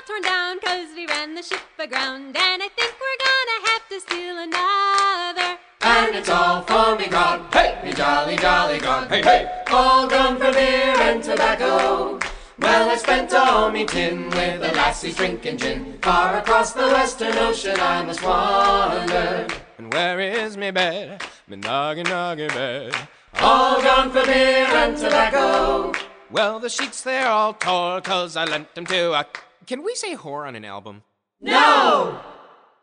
Torn 0.08 0.22
down, 0.22 0.58
cause 0.60 0.88
we 0.96 1.06
ran 1.06 1.34
the 1.34 1.42
ship 1.42 1.60
aground, 1.78 2.34
and 2.34 2.62
I 2.62 2.68
think 2.68 2.94
we're 2.98 3.20
gonna 3.28 3.58
have 3.68 3.88
to 3.90 4.00
steal 4.00 4.38
another. 4.38 5.58
And 5.82 6.16
it's 6.16 6.30
all 6.30 6.62
for 6.62 6.96
me 6.96 7.08
God, 7.08 7.52
hey, 7.52 7.78
me 7.84 7.92
jolly, 7.92 8.36
jolly 8.36 8.78
God, 8.78 9.08
hey, 9.10 9.22
hey, 9.22 9.62
all 9.70 10.08
gone 10.08 10.38
for 10.38 10.50
beer 10.50 10.94
and 10.98 11.22
tobacco. 11.22 12.18
Well, 12.58 12.88
I 12.88 12.96
spent 12.96 13.34
all 13.34 13.70
me 13.70 13.84
tin 13.84 14.30
with 14.30 14.62
the 14.62 14.72
lassies 14.72 15.16
drinking 15.16 15.58
gin. 15.58 15.98
Far 16.00 16.38
across 16.38 16.72
the 16.72 16.88
western 16.88 17.36
ocean 17.36 17.78
I 17.78 18.02
must 18.02 18.22
wander. 18.22 19.46
And 19.76 19.92
where 19.92 20.20
is 20.20 20.56
me 20.56 20.70
bed, 20.70 21.22
me 21.46 21.58
noggy 21.58 22.04
noggy 22.04 22.48
bed? 22.48 22.94
All 23.40 23.82
gone 23.82 24.10
for 24.10 24.24
beer 24.24 24.68
and 24.72 24.96
tobacco. 24.96 25.92
Well, 26.30 26.60
the 26.60 26.70
sheets 26.70 27.02
they're 27.02 27.28
all 27.28 27.52
tore, 27.52 28.00
cause 28.00 28.38
I 28.38 28.46
lent 28.46 28.74
them 28.74 28.86
to 28.86 29.12
a. 29.12 29.26
Can 29.68 29.82
we 29.82 29.94
say 29.94 30.16
whore 30.16 30.48
on 30.48 30.56
an 30.56 30.64
album? 30.64 31.02
No! 31.42 32.18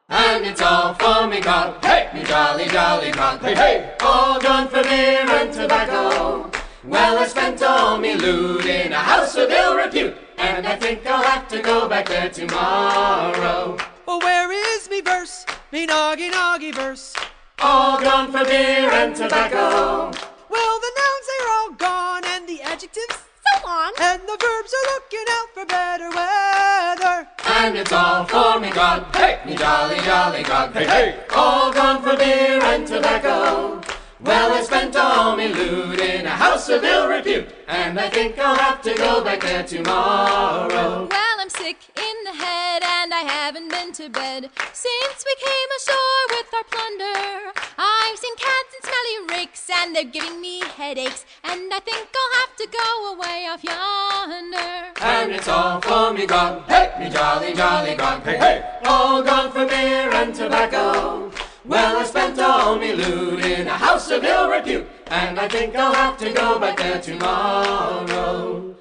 And 0.08 0.46
it's 0.46 0.62
all 0.62 0.94
for 0.94 1.26
me 1.26 1.42
God, 1.42 1.84
hey, 1.84 2.12
me 2.14 2.24
jolly, 2.24 2.68
jolly 2.68 3.10
God, 3.10 3.42
hey, 3.42 3.56
hey, 3.56 3.96
all 4.02 4.40
gone 4.40 4.68
for 4.68 4.84
beer 4.84 5.26
and 5.28 5.52
tobacco. 5.52 6.52
Well, 6.84 7.18
I 7.18 7.26
spent 7.26 7.64
all 7.64 7.98
me 7.98 8.14
loot 8.14 8.68
in 8.68 8.94
a 8.94 9.00
house 9.00 9.36
of 9.36 9.50
ill 9.50 9.76
repute, 9.76 10.16
and 10.38 10.68
I 10.68 10.76
think 10.76 11.08
I'll 11.08 11.24
have 11.24 11.48
to 11.48 11.60
go 11.60 11.90
back 11.90 12.08
there 12.08 12.30
tomorrow. 12.30 13.78
Well, 14.06 14.20
where 14.20 14.52
is 14.52 14.88
me 14.88 15.02
verse, 15.02 15.44
me 15.72 15.88
noggy 15.88 16.30
noggy 16.30 16.72
verse? 16.72 17.16
All 17.64 18.00
gone 18.00 18.32
for 18.32 18.46
beer 18.46 18.92
and 18.92 19.16
tobacco. 19.16 20.12
Well, 20.52 20.80
the 20.80 20.92
nouns 21.02 21.26
they're 21.32 21.50
all 21.50 21.72
gone, 21.72 22.26
and 22.26 22.48
the 22.48 22.62
adjectives 22.62 23.25
So 23.54 23.68
long. 23.68 23.94
and 24.02 24.22
the 24.22 24.38
verbs 24.40 24.74
are 24.74 24.88
looking 24.94 25.26
out 25.30 25.50
for 25.54 25.66
better 25.66 26.10
weather. 26.10 27.28
And 27.46 27.78
it's 27.78 27.92
all 27.92 28.26
for 28.26 28.60
me 28.60 28.70
God, 28.72 29.06
hey, 29.16 29.40
me 29.46 29.56
jolly, 29.56 30.00
jolly 30.02 30.44
God, 30.44 30.74
hey, 30.74 30.86
hey, 30.88 31.24
all 31.36 31.72
gone 31.72 32.02
for 32.02 32.16
beer 32.18 32.62
and 32.62 32.88
tobacco. 32.88 33.82
Well, 34.22 34.54
I 34.54 34.64
spent 34.64 34.96
all 34.96 35.36
me 35.36 35.50
loot 35.50 36.00
in 36.00 36.26
a 36.26 36.30
house 36.30 36.70
of 36.70 36.84
ill 36.84 37.08
repute, 37.08 37.48
and 37.68 38.00
I 38.00 38.10
think 38.10 38.40
I'll 38.40 38.56
have 38.56 38.82
to 38.84 38.96
go 38.96 39.24
back 39.24 39.42
there 39.42 39.64
tomorrow. 39.64 41.08
Well, 41.10 41.25
I 43.16 43.20
haven't 43.20 43.70
been 43.70 43.94
to 43.94 44.10
bed 44.10 44.50
since 44.74 45.24
we 45.26 45.36
came 45.40 45.70
ashore 45.78 46.24
with 46.32 46.54
our 46.54 46.66
plunder. 46.66 47.54
I've 47.78 48.18
seen 48.18 48.36
cats 48.36 48.76
and 48.76 48.84
smelly 48.84 49.40
rakes 49.40 49.70
and 49.74 49.96
they're 49.96 50.04
giving 50.04 50.42
me 50.42 50.60
headaches, 50.76 51.24
and 51.46 51.74
I 51.74 51.80
think 51.80 52.10
I'll 52.14 52.40
have 52.42 52.56
to 52.58 52.68
go 52.68 53.14
away 53.14 53.48
off 53.50 53.64
yonder. 53.64 54.92
And 55.00 55.32
it's 55.32 55.48
all 55.48 55.80
for 55.80 56.12
me 56.14 56.26
God, 56.26 56.64
hey, 56.68 56.92
me 57.00 57.10
jolly, 57.10 57.54
jolly 57.54 57.96
God, 57.96 58.22
hey, 58.24 58.38
hey, 58.38 58.80
all 58.84 59.24
gone 59.24 59.50
for 59.50 59.66
beer 59.66 60.12
and 60.12 60.36
tobacco. 60.36 61.32
Well, 61.64 61.98
I 61.98 62.04
spent 62.04 62.38
all 62.38 62.78
me 62.78 62.96
loot 62.96 63.46
in 63.46 63.66
a 63.68 63.78
house 63.78 64.12
of 64.12 64.26
ill 64.26 64.50
repute, 64.50 64.88
and 65.08 65.40
I 65.40 65.48
think 65.48 65.74
I'll 65.74 65.94
have 65.94 66.18
to 66.18 66.34
go 66.34 66.60
back 66.60 66.80
there 66.80 67.02
tomorrow. 67.02 68.75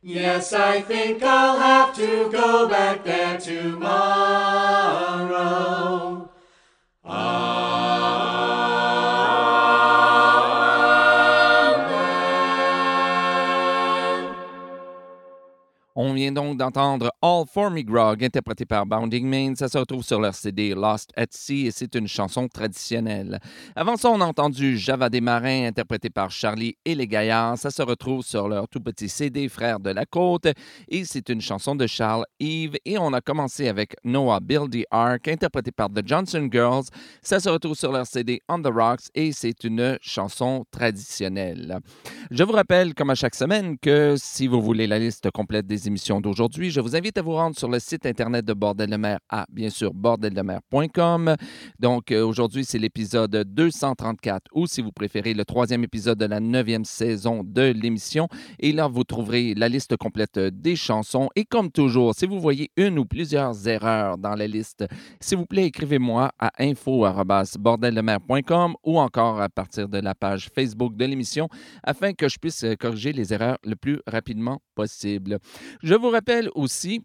Yes, 0.00 0.52
I 0.52 0.80
think 0.80 1.24
I'll 1.24 1.58
have 1.58 1.94
to 1.96 2.30
go 2.30 2.68
back 2.68 3.02
there 3.04 3.36
tomorrow. 3.36 3.88
On 15.96 16.07
vient 16.18 16.32
donc 16.32 16.56
d'entendre 16.58 17.12
All 17.22 17.44
for 17.46 17.70
Me 17.70 17.82
Grog, 17.82 18.24
interprété 18.24 18.66
par 18.66 18.84
Bounding 18.84 19.24
Main. 19.24 19.54
Ça 19.54 19.68
se 19.68 19.78
retrouve 19.78 20.02
sur 20.02 20.20
leur 20.20 20.34
CD 20.34 20.74
Lost 20.74 21.12
at 21.16 21.26
Sea 21.30 21.66
et 21.66 21.70
c'est 21.70 21.94
une 21.94 22.08
chanson 22.08 22.48
traditionnelle. 22.48 23.38
Avant 23.76 23.96
ça, 23.96 24.10
on 24.10 24.20
a 24.20 24.24
entendu 24.24 24.76
Java 24.76 25.10
des 25.10 25.20
Marins, 25.20 25.66
interprété 25.66 26.10
par 26.10 26.32
Charlie 26.32 26.74
et 26.84 26.96
les 26.96 27.06
Gaillards. 27.06 27.58
Ça 27.58 27.70
se 27.70 27.82
retrouve 27.82 28.24
sur 28.24 28.48
leur 28.48 28.66
tout 28.68 28.80
petit 28.80 29.08
CD 29.08 29.48
Frères 29.48 29.78
de 29.78 29.90
la 29.90 30.06
Côte 30.06 30.48
et 30.88 31.04
c'est 31.04 31.28
une 31.28 31.40
chanson 31.40 31.76
de 31.76 31.86
Charles 31.86 32.24
Eve. 32.40 32.74
Et 32.84 32.98
on 32.98 33.12
a 33.12 33.20
commencé 33.20 33.68
avec 33.68 33.94
Noah 34.02 34.40
Build 34.40 34.72
the 34.72 34.86
Ark, 34.90 35.28
interprété 35.28 35.70
par 35.70 35.88
The 35.88 36.02
Johnson 36.04 36.48
Girls. 36.50 36.86
Ça 37.22 37.38
se 37.38 37.48
retrouve 37.48 37.76
sur 37.76 37.92
leur 37.92 38.06
CD 38.08 38.40
On 38.48 38.60
the 38.60 38.72
Rocks 38.74 39.06
et 39.14 39.30
c'est 39.30 39.62
une 39.62 39.98
chanson 40.00 40.64
traditionnelle. 40.72 41.78
Je 42.32 42.42
vous 42.42 42.52
rappelle, 42.52 42.94
comme 42.94 43.10
à 43.10 43.14
chaque 43.14 43.36
semaine, 43.36 43.78
que 43.78 44.16
si 44.18 44.48
vous 44.48 44.60
voulez 44.60 44.88
la 44.88 44.98
liste 44.98 45.30
complète 45.30 45.68
des 45.68 45.86
émissions 45.86 46.07
d'aujourd'hui, 46.16 46.70
je 46.70 46.80
vous 46.80 46.96
invite 46.96 47.18
à 47.18 47.22
vous 47.22 47.32
rendre 47.32 47.56
sur 47.56 47.68
le 47.68 47.78
site 47.78 48.06
internet 48.06 48.44
de 48.44 48.54
Bordel 48.54 48.88
de 48.88 48.96
mer 48.96 49.18
à, 49.28 49.44
bien 49.52 49.68
sûr, 49.68 49.92
bordeldemer.com. 49.92 51.36
Donc, 51.78 52.10
euh, 52.10 52.24
aujourd'hui, 52.24 52.64
c'est 52.64 52.78
l'épisode 52.78 53.30
234 53.30 54.46
ou, 54.54 54.66
si 54.66 54.80
vous 54.80 54.90
préférez, 54.90 55.34
le 55.34 55.44
troisième 55.44 55.84
épisode 55.84 56.18
de 56.18 56.24
la 56.24 56.40
neuvième 56.40 56.86
saison 56.86 57.42
de 57.44 57.72
l'émission. 57.72 58.26
Et 58.58 58.72
là, 58.72 58.88
vous 58.88 59.04
trouverez 59.04 59.52
la 59.54 59.68
liste 59.68 59.98
complète 59.98 60.38
des 60.38 60.76
chansons. 60.76 61.28
Et 61.36 61.44
comme 61.44 61.70
toujours, 61.70 62.14
si 62.14 62.26
vous 62.26 62.40
voyez 62.40 62.70
une 62.78 62.98
ou 62.98 63.04
plusieurs 63.04 63.68
erreurs 63.68 64.16
dans 64.16 64.34
la 64.34 64.46
liste, 64.46 64.86
s'il 65.20 65.36
vous 65.36 65.46
plaît, 65.46 65.66
écrivez-moi 65.66 66.30
à 66.38 66.52
info.bordeldemer.com 66.58 68.76
ou 68.82 68.98
encore 68.98 69.42
à 69.42 69.50
partir 69.50 69.90
de 69.90 69.98
la 69.98 70.14
page 70.14 70.48
Facebook 70.54 70.96
de 70.96 71.04
l'émission 71.04 71.50
afin 71.82 72.14
que 72.14 72.28
je 72.28 72.38
puisse 72.38 72.64
corriger 72.80 73.12
les 73.12 73.34
erreurs 73.34 73.58
le 73.64 73.76
plus 73.76 74.00
rapidement 74.06 74.62
possible. 74.74 75.38
Je 75.82 75.97
vous 75.98 76.10
rappelle 76.10 76.50
aussi 76.54 77.02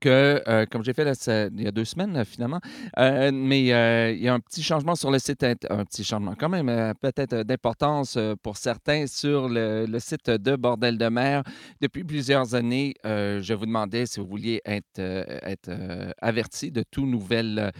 que, 0.00 0.42
euh, 0.48 0.66
comme 0.70 0.84
j'ai 0.84 0.92
fait 0.92 1.04
il 1.04 1.62
y 1.62 1.66
a 1.66 1.70
deux 1.70 1.84
semaines, 1.84 2.24
finalement, 2.24 2.60
euh, 2.98 3.30
mais 3.32 3.72
euh, 3.72 4.12
il 4.12 4.22
y 4.22 4.28
a 4.28 4.34
un 4.34 4.40
petit 4.40 4.62
changement 4.62 4.94
sur 4.94 5.10
le 5.10 5.18
site, 5.18 5.44
un 5.44 5.84
petit 5.84 6.04
changement 6.04 6.34
quand 6.38 6.48
même, 6.48 6.94
peut-être 7.00 7.42
d'importance 7.42 8.18
pour 8.42 8.56
certains 8.56 9.06
sur 9.06 9.48
le, 9.48 9.86
site 9.98 10.30
de 10.30 10.56
Bordel 10.56 10.98
de 10.98 11.08
mer. 11.08 11.42
Depuis 11.80 12.04
plusieurs 12.04 12.54
années, 12.54 12.94
je 13.04 13.54
vous 13.54 13.66
demandais 13.66 14.06
si 14.06 14.20
vous 14.20 14.26
vouliez 14.26 14.60
être, 14.64 15.00
averti 16.20 16.70
de 16.70 16.84
tout 16.90 17.06
nouvel 17.06 17.72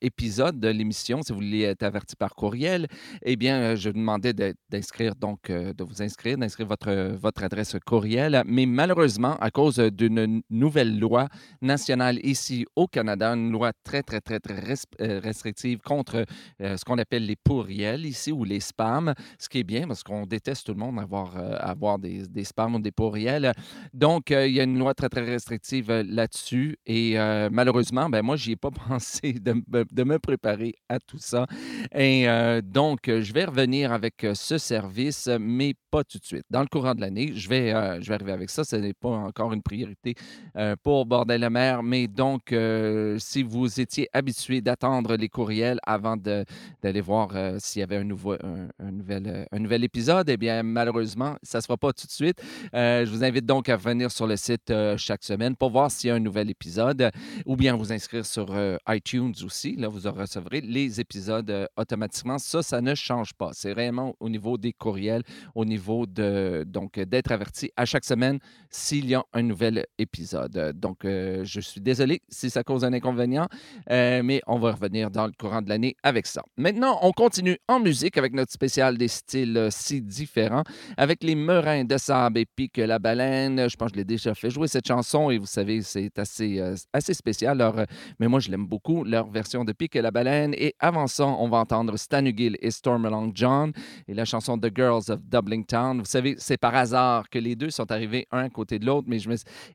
épisode 0.00 0.58
de 0.60 0.68
l'émission, 0.68 1.22
si 1.22 1.32
vous 1.32 1.38
vouliez 1.38 1.62
être 1.64 1.82
averti 1.82 2.16
par 2.16 2.34
courriel. 2.34 2.86
Eh 3.22 3.36
bien, 3.36 3.74
je 3.74 3.90
vous 3.90 3.96
demandais 3.98 4.32
de- 4.32 4.54
d'inscrire, 4.70 5.14
donc, 5.14 5.50
de 5.50 5.84
vous 5.84 6.02
inscrire, 6.02 6.36
d'inscrire 6.38 6.66
votre, 6.66 7.14
votre 7.16 7.42
adresse 7.44 7.76
courriel. 7.86 8.42
Mais 8.46 8.66
malheureusement, 8.66 9.36
à 9.40 9.50
cause 9.50 9.78
d'une 9.78 10.42
nouvelle 10.50 10.98
loi 10.98 11.27
nationale 11.60 12.18
ici 12.24 12.66
au 12.76 12.86
Canada, 12.86 13.32
une 13.34 13.50
loi 13.50 13.72
très, 13.84 14.02
très, 14.02 14.20
très, 14.20 14.40
très 14.40 14.58
euh, 15.00 15.20
restrictive 15.22 15.78
contre 15.80 16.24
euh, 16.60 16.76
ce 16.76 16.84
qu'on 16.84 16.98
appelle 16.98 17.26
les 17.26 17.36
pourriels 17.36 18.06
ici 18.06 18.32
ou 18.32 18.44
les 18.44 18.60
spams, 18.60 19.14
ce 19.38 19.48
qui 19.48 19.58
est 19.58 19.64
bien 19.64 19.86
parce 19.86 20.02
qu'on 20.02 20.26
déteste 20.26 20.66
tout 20.66 20.72
le 20.72 20.78
monde 20.78 20.98
avoir, 20.98 21.36
euh, 21.36 21.56
avoir 21.58 21.98
des, 21.98 22.26
des 22.26 22.44
spams 22.44 22.74
ou 22.74 22.78
des 22.80 22.90
pourriels. 22.90 23.52
Donc, 23.94 24.30
il 24.30 24.52
y 24.52 24.60
a 24.60 24.64
une 24.64 24.78
loi 24.78 24.94
très, 24.94 25.08
très 25.08 25.24
restrictive 25.24 25.90
là-dessus 25.90 26.76
et 26.86 27.16
malheureusement, 27.50 28.08
ben, 28.08 28.22
moi, 28.22 28.36
j'y 28.36 28.52
ai 28.52 28.56
pas 28.56 28.70
pensé 28.88 29.32
de, 29.32 29.62
de 29.90 30.04
me 30.04 30.18
préparer 30.18 30.74
à 30.88 30.98
tout 30.98 31.18
ça. 31.18 31.46
Et 31.94 32.26
donc, 32.62 33.00
je 33.06 33.32
vais 33.32 33.44
revenir 33.44 33.92
avec 33.92 34.26
ce 34.34 34.58
service, 34.58 35.28
mais 35.40 35.74
pas 35.90 36.04
tout 36.04 36.18
de 36.18 36.24
suite. 36.24 36.44
Dans 36.50 36.60
le 36.60 36.66
courant 36.66 36.94
de 36.94 37.00
l'année, 37.00 37.32
je 37.34 37.48
vais, 37.48 37.70
je 38.00 38.08
vais 38.08 38.14
arriver 38.14 38.32
avec 38.32 38.50
ça. 38.50 38.64
Ce 38.64 38.76
n'est 38.76 38.94
pas 38.94 39.10
encore 39.10 39.52
une 39.52 39.62
priorité 39.62 40.14
pour 40.82 41.06
Bordel 41.18 41.40
la 41.40 41.50
mer, 41.50 41.82
mais 41.82 42.06
donc, 42.06 42.52
euh, 42.52 43.16
si 43.18 43.42
vous 43.42 43.80
étiez 43.80 44.08
habitué 44.12 44.60
d'attendre 44.60 45.16
les 45.16 45.28
courriels 45.28 45.80
avant 45.82 46.16
d'aller 46.16 47.00
voir 47.00 47.30
euh, 47.34 47.56
s'il 47.58 47.80
y 47.80 47.82
avait 47.82 47.96
euh, 47.96 49.44
un 49.50 49.58
nouvel 49.58 49.82
épisode, 49.82 50.30
eh 50.30 50.36
bien, 50.36 50.62
malheureusement, 50.62 51.34
ça 51.42 51.58
ne 51.58 51.62
se 51.62 51.66
fera 51.66 51.76
pas 51.76 51.92
tout 51.92 52.06
de 52.06 52.12
suite. 52.12 52.40
Je 52.72 53.10
vous 53.10 53.24
invite 53.24 53.44
donc 53.44 53.68
à 53.68 53.76
venir 53.76 54.12
sur 54.12 54.28
le 54.28 54.36
site 54.36 54.72
chaque 54.96 55.24
semaine 55.24 55.56
pour 55.56 55.70
voir 55.70 55.90
s'il 55.90 56.06
y 56.06 56.10
a 56.12 56.14
un 56.14 56.20
nouvel 56.20 56.50
épisode 56.50 57.10
ou 57.44 57.56
bien 57.56 57.74
vous 57.74 57.92
inscrire 57.92 58.24
sur 58.24 58.54
iTunes 58.88 59.34
aussi. 59.44 59.74
Là, 59.74 59.88
vous 59.88 60.00
recevrez 60.12 60.60
les 60.60 61.00
épisodes 61.00 61.68
automatiquement. 61.76 62.38
Ça, 62.38 62.62
ça 62.62 62.80
ne 62.80 62.94
change 62.94 63.34
pas. 63.34 63.50
C'est 63.54 63.72
vraiment 63.72 64.14
au 64.20 64.28
niveau 64.28 64.56
des 64.56 64.72
courriels, 64.72 65.24
au 65.56 65.64
niveau 65.64 66.06
de 66.06 66.62
donc 66.64 67.00
d'être 67.00 67.32
averti 67.32 67.72
à 67.76 67.86
chaque 67.86 68.04
semaine 68.04 68.38
s'il 68.70 69.06
y 69.06 69.16
a 69.16 69.24
un 69.32 69.42
nouvel 69.42 69.84
épisode. 69.98 70.68
Euh, 70.68 70.72
Donc, 71.00 71.10
euh, 71.10 71.44
je 71.44 71.60
suis 71.60 71.80
désolé 71.80 72.22
si 72.28 72.50
ça 72.50 72.64
cause 72.64 72.84
un 72.84 72.92
inconvénient, 72.92 73.46
euh, 73.90 74.20
mais 74.24 74.40
on 74.48 74.58
va 74.58 74.72
revenir 74.72 75.10
dans 75.10 75.26
le 75.26 75.32
courant 75.32 75.62
de 75.62 75.68
l'année 75.68 75.94
avec 76.02 76.26
ça. 76.26 76.42
Maintenant, 76.56 76.98
on 77.02 77.12
continue 77.12 77.56
en 77.68 77.78
musique 77.78 78.18
avec 78.18 78.32
notre 78.32 78.50
spécial 78.50 78.98
des 78.98 79.06
styles 79.06 79.56
euh, 79.56 79.68
si 79.70 80.02
différents, 80.02 80.64
avec 80.96 81.22
les 81.22 81.36
Merins 81.36 81.84
de 81.84 81.96
sable 81.98 82.38
et 82.38 82.46
Pique 82.46 82.78
la 82.78 82.98
baleine. 82.98 83.68
Je 83.68 83.76
pense 83.76 83.90
que 83.90 83.94
je 83.94 83.98
l'ai 84.00 84.04
déjà 84.04 84.34
fait 84.34 84.50
jouer 84.50 84.66
cette 84.66 84.88
chanson 84.88 85.30
et 85.30 85.38
vous 85.38 85.46
savez, 85.46 85.82
c'est 85.82 86.18
assez, 86.18 86.60
assez 86.92 87.14
spécial. 87.14 87.86
Mais 88.18 88.26
moi, 88.26 88.40
je 88.40 88.50
l'aime 88.50 88.66
beaucoup, 88.66 89.04
leur 89.04 89.30
version 89.30 89.64
de 89.64 89.72
Pique 89.72 89.94
la 89.94 90.10
baleine. 90.10 90.52
Et 90.54 90.74
avant 90.80 91.06
ça, 91.06 91.26
on 91.26 91.48
va 91.48 91.58
entendre 91.58 91.96
Stan 91.96 92.24
Hugill 92.24 92.56
et 92.60 92.72
Storm 92.72 93.04
Along 93.04 93.30
John 93.34 93.72
et 94.08 94.14
la 94.14 94.24
chanson 94.24 94.58
The 94.58 94.74
Girls 94.74 95.10
of 95.10 95.20
Dublin 95.22 95.62
Town. 95.62 95.98
Vous 96.00 96.04
savez, 96.06 96.34
c'est 96.38 96.56
par 96.56 96.74
hasard 96.74 97.28
que 97.30 97.38
les 97.38 97.54
deux 97.54 97.70
sont 97.70 97.90
arrivés 97.92 98.26
un 98.32 98.48
côté 98.48 98.80
de 98.80 98.86
l'autre, 98.86 99.06
mais 99.08 99.18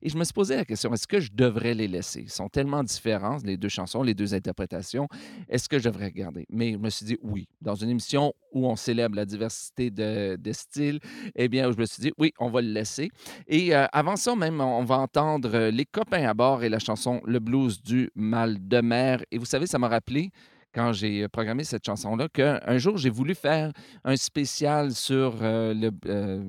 et 0.02 0.10
je 0.10 0.18
me 0.18 0.24
suis 0.24 0.34
posé 0.34 0.56
la 0.56 0.66
question, 0.66 0.94
est-ce 0.94 1.08
que 1.14 1.20
je 1.20 1.32
devrais 1.32 1.76
les 1.76 1.88
laisser? 1.88 2.22
Ils 2.22 2.32
sont 2.32 2.50
tellement 2.50 2.82
différents, 2.82 3.38
les 3.46 3.56
deux 3.56 3.70
chansons, 3.70 4.02
les 4.02 4.16
deux 4.16 4.34
interprétations. 4.34 5.08
Est-ce 5.48 5.70
que 5.70 5.78
je 5.78 5.84
devrais 5.84 6.06
regarder? 6.06 6.48
Mais 6.50 6.72
je 6.74 6.80
me 6.80 6.90
suis 6.90 7.06
dit 7.06 7.18
oui. 7.22 7.48
Dans 7.62 7.76
une 7.76 7.90
émission 7.90 8.34
où 8.52 8.66
on 8.68 8.76
célèbre 8.76 9.16
la 9.16 9.26
diversité 9.26 9.92
de, 9.92 10.40
styles, 10.54 11.00
eh 11.36 11.48
bien, 11.50 11.72
je 11.72 11.78
me 11.78 11.86
suis 11.86 12.02
dit 12.02 12.12
oui, 12.18 12.34
on 12.40 12.50
va 12.50 12.62
le 12.62 12.70
laisser. 12.70 13.12
Et 13.48 13.76
euh, 13.76 13.86
avant 13.94 14.16
ça, 14.16 14.36
même, 14.36 14.60
on 14.60 14.84
va 14.86 14.98
entendre 14.98 15.52
euh, 15.54 15.70
Les 15.70 15.86
copains 15.86 16.28
à 16.28 16.34
bord 16.34 16.64
et 16.64 16.70
la 16.70 16.80
chanson 16.80 17.22
Le 17.26 17.38
blues 17.38 17.84
du 17.84 18.10
mal 18.16 18.68
de 18.68 18.82
mer. 18.82 19.24
Et 19.30 19.38
vous 19.38 19.46
savez, 19.46 19.68
ça 19.68 19.78
m'a 19.78 19.90
rappelé 19.90 20.32
quand 20.74 20.94
j'ai 20.94 21.28
programmé 21.28 21.64
cette 21.64 21.86
chanson-là, 21.86 22.28
qu'un 22.30 22.78
jour, 22.78 22.98
j'ai 22.98 23.10
voulu 23.10 23.36
faire 23.36 23.72
un 24.04 24.16
spécial 24.16 24.92
sur 24.92 25.36
euh, 25.42 25.74
le, 25.74 25.92
euh, 26.08 26.44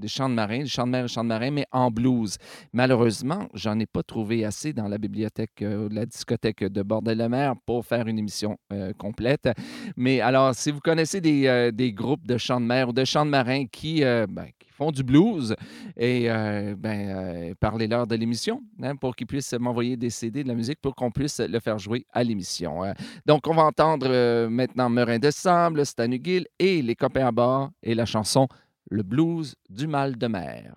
les 0.00 0.08
chants 0.08 0.28
de 0.28 0.34
marins, 0.34 0.60
les 0.60 0.66
chants 0.66 0.86
de 0.86 0.92
mer 0.92 1.04
et 1.04 1.08
chants 1.08 1.24
de 1.24 1.28
marins, 1.28 1.50
mais 1.50 1.66
en 1.72 1.90
blues. 1.90 2.36
Malheureusement, 2.72 3.48
j'en 3.54 3.78
ai 3.78 3.86
pas 3.86 4.02
trouvé 4.02 4.44
assez 4.44 4.72
dans 4.72 4.88
la 4.88 4.98
bibliothèque, 4.98 5.62
euh, 5.62 5.88
la 5.90 6.06
discothèque 6.06 6.64
de 6.64 6.82
Bordel-la-Mer 6.82 7.54
pour 7.66 7.84
faire 7.84 8.06
une 8.06 8.18
émission 8.18 8.58
euh, 8.72 8.92
complète. 8.92 9.48
Mais 9.96 10.20
alors, 10.20 10.54
si 10.54 10.70
vous 10.70 10.80
connaissez 10.80 11.20
des, 11.20 11.46
euh, 11.46 11.70
des 11.70 11.92
groupes 11.92 12.26
de 12.26 12.36
chants 12.38 12.60
de 12.60 12.66
mer 12.66 12.88
ou 12.88 12.92
de 12.92 13.04
chants 13.04 13.24
de 13.24 13.30
marins 13.30 13.66
qui, 13.66 14.04
euh, 14.04 14.26
ben, 14.28 14.46
qui 14.58 14.69
du 14.90 15.02
blues, 15.02 15.54
et 15.96 16.30
euh, 16.30 16.74
ben, 16.76 17.08
euh, 17.10 17.54
parlez-leur 17.60 18.06
de 18.06 18.16
l'émission 18.16 18.62
hein, 18.82 18.96
pour 18.96 19.14
qu'ils 19.14 19.26
puissent 19.26 19.52
m'envoyer 19.52 19.96
des 19.98 20.08
CD 20.08 20.42
de 20.42 20.48
la 20.48 20.54
musique 20.54 20.80
pour 20.80 20.94
qu'on 20.94 21.10
puisse 21.10 21.38
le 21.40 21.60
faire 21.60 21.78
jouer 21.78 22.06
à 22.12 22.24
l'émission. 22.24 22.82
hein. 22.82 22.94
Donc, 23.26 23.46
on 23.46 23.54
va 23.54 23.64
entendre 23.64 24.06
euh, 24.08 24.48
maintenant 24.48 24.88
Merin 24.88 25.18
de 25.18 25.30
Sable, 25.30 25.84
Stan 25.84 26.10
Hugill 26.10 26.46
et 26.58 26.80
Les 26.80 26.96
copains 26.96 27.26
à 27.26 27.32
bord 27.32 27.70
et 27.82 27.94
la 27.94 28.06
chanson 28.06 28.48
Le 28.90 29.02
blues 29.02 29.54
du 29.68 29.86
mal 29.86 30.16
de 30.16 30.26
mer. 30.26 30.74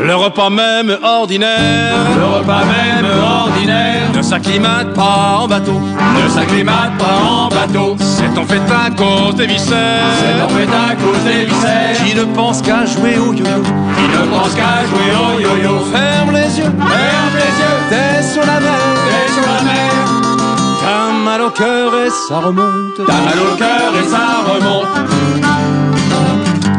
Le 0.00 0.14
repas 0.16 0.48
même 0.50 0.96
ordinaire, 1.02 1.94
le 2.16 2.38
repas 2.38 2.64
même 2.64 3.06
ordinaire, 3.22 4.10
ne 4.14 4.22
s'acclimate 4.22 4.94
pas 4.94 5.38
en 5.40 5.46
bateau, 5.46 5.80
ne 5.80 6.28
s'acclimate 6.28 6.96
pas 6.98 7.18
en 7.28 7.48
bateau. 7.48 7.96
C'est 7.98 8.38
en 8.38 8.44
fait 8.44 8.62
à 8.72 8.90
cause 8.90 9.34
des 9.36 9.46
viscères, 9.46 9.76
c'est 10.18 10.42
en 10.42 10.48
fait 10.48 10.68
à 10.68 10.94
cause 10.96 11.22
des 11.24 11.44
viscères. 11.44 12.04
Qui 12.04 12.14
ne 12.14 12.24
pense 12.24 12.62
qu'à 12.62 12.86
jouer 12.86 13.18
au 13.18 13.32
yo-yo, 13.32 13.62
qui 13.62 14.08
ne 14.08 14.26
pense 14.34 14.54
qu'à 14.54 14.84
jouer 14.88 15.12
au 15.14 15.40
yo-yo. 15.40 15.84
Ferme 15.92 16.32
les 16.32 16.58
yeux, 16.58 16.72
ferme 16.72 17.34
les 17.34 17.52
yeux, 17.60 17.78
t'es 17.90 18.22
sur 18.22 18.46
la 18.46 18.60
mer, 18.60 18.82
t'es 19.06 19.32
sur 19.32 19.46
la 19.46 19.62
mer. 19.62 19.92
T'as 20.80 21.12
mal 21.12 21.42
au 21.42 21.50
cœur 21.50 21.92
et 22.04 22.10
ça 22.10 22.38
remonte, 22.38 22.96
t'as 23.06 23.12
mal 23.12 23.38
au 23.38 23.56
cœur 23.56 23.92
et 24.02 24.08
ça 24.08 24.52
remonte. 24.52 25.61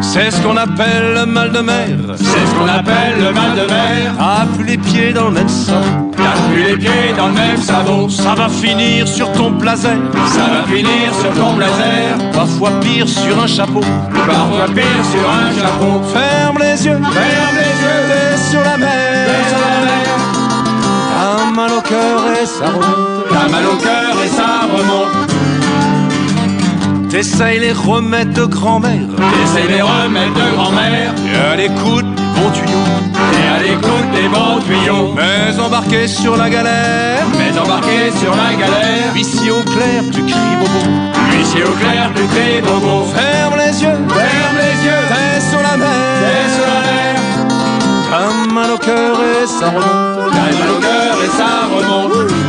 C'est 0.04 0.30
ce 0.30 0.42
qu'on 0.42 0.58
appelle 0.58 1.14
le 1.16 1.26
mal 1.26 1.52
de 1.52 1.60
mer. 1.60 1.88
C'est 2.18 2.24
ce 2.24 2.56
qu'on 2.60 2.68
appelle 2.68 3.16
le 3.20 3.34
mal 3.34 3.56
de 3.56 3.66
mer. 3.72 4.14
T'as 4.18 4.46
plus 4.54 4.66
les 4.66 4.78
pieds 4.78 5.14
dans 5.14 5.26
le 5.26 5.32
même 5.32 5.50
savon. 5.50 6.12
T'as 6.16 6.52
plus 6.52 6.64
les 6.64 6.78
pieds 6.78 7.14
dans 7.18 7.28
le 7.28 7.34
même 7.34 7.58
savon. 7.58 8.10
Ça 8.10 8.36
va 8.36 8.50
finir 8.50 9.08
sur 9.08 9.32
ton 9.32 9.52
blazer. 9.52 9.98
Ça 10.28 10.42
va 10.42 10.64
finir 10.72 11.14
sur 11.20 11.34
ton 11.34 11.54
blazer. 11.54 12.18
Parfois 12.34 12.72
pire 12.82 13.08
sur 13.08 13.42
un 13.42 13.48
chapeau. 13.48 13.82
Parfois 14.14 14.68
pire 14.76 15.04
sur 15.12 15.28
un 15.30 15.50
chapeau. 15.60 16.02
Ferme 16.14 16.58
les 16.60 16.86
yeux. 16.86 17.00
Ferme 17.00 17.58
les 17.58 17.76
yeux. 17.84 18.04
T'es 18.10 18.52
sur 18.52 18.62
la 18.62 18.78
mer. 18.78 19.28
T'es 19.28 19.50
sur 19.50 19.60
la 19.66 19.86
mer. 19.86 20.06
T'as 21.16 21.56
mal 21.56 21.72
au 21.72 21.82
cœur 21.82 22.20
et 22.42 22.46
ça 22.46 22.66
remonte. 22.68 23.26
T'as 23.30 23.50
mal 23.50 23.66
au 23.66 23.78
cœur 23.78 24.16
et 24.24 24.28
ça 24.28 24.68
remonte. 24.72 25.33
T'essayes 27.14 27.60
les 27.60 27.74
remèdes 27.74 28.34
de 28.34 28.46
grand-mère. 28.46 29.06
T'essayes 29.16 29.68
les 29.68 29.84
remèdes 29.84 30.34
de 30.34 30.56
grand-mère. 30.56 31.14
Et 31.32 31.54
à 31.54 31.56
l'écoute 31.56 32.08
du 32.16 32.24
bon 32.34 32.50
tuyau. 32.50 32.80
Et 33.38 33.48
à 33.56 33.62
l'écoute 33.62 34.10
des 34.16 34.28
bons 34.30 34.60
tuyaux. 34.66 35.14
Mais 35.16 35.60
embarqué 35.60 36.08
sur 36.08 36.36
la 36.36 36.50
galère. 36.50 37.24
Mais 37.38 37.56
embarqué 37.56 38.10
sur 38.20 38.36
la 38.36 38.56
galère. 38.56 39.16
Ici 39.16 39.52
au 39.52 39.62
clair, 39.62 40.02
tu 40.12 40.24
cries 40.24 40.58
bobo. 40.60 40.80
Ici 41.40 41.62
au 41.62 41.74
clair, 41.74 42.10
tu 42.16 42.24
cries 42.24 42.62
bobo. 42.64 43.06
Ferme 43.14 43.60
les 43.60 43.84
yeux. 43.84 44.00
Ferme 44.10 44.58
les 44.58 44.84
yeux. 44.84 45.06
T'es 45.08 45.40
sur 45.52 45.62
la 45.62 45.78
mer. 45.78 45.88
T'es 46.20 46.50
sur 46.56 46.66
la 46.66 46.82
mer. 46.82 47.16
T'as 48.10 48.52
mal 48.52 48.72
au 48.72 48.78
cœur 48.80 49.20
et 49.22 49.46
ça 49.46 49.68
remonte. 49.68 50.34
T'as 50.34 50.58
mal 50.58 50.72
au 50.72 50.82
cœur 50.82 51.16
et 51.24 51.30
ça 51.38 51.68
remonte. 51.70 52.43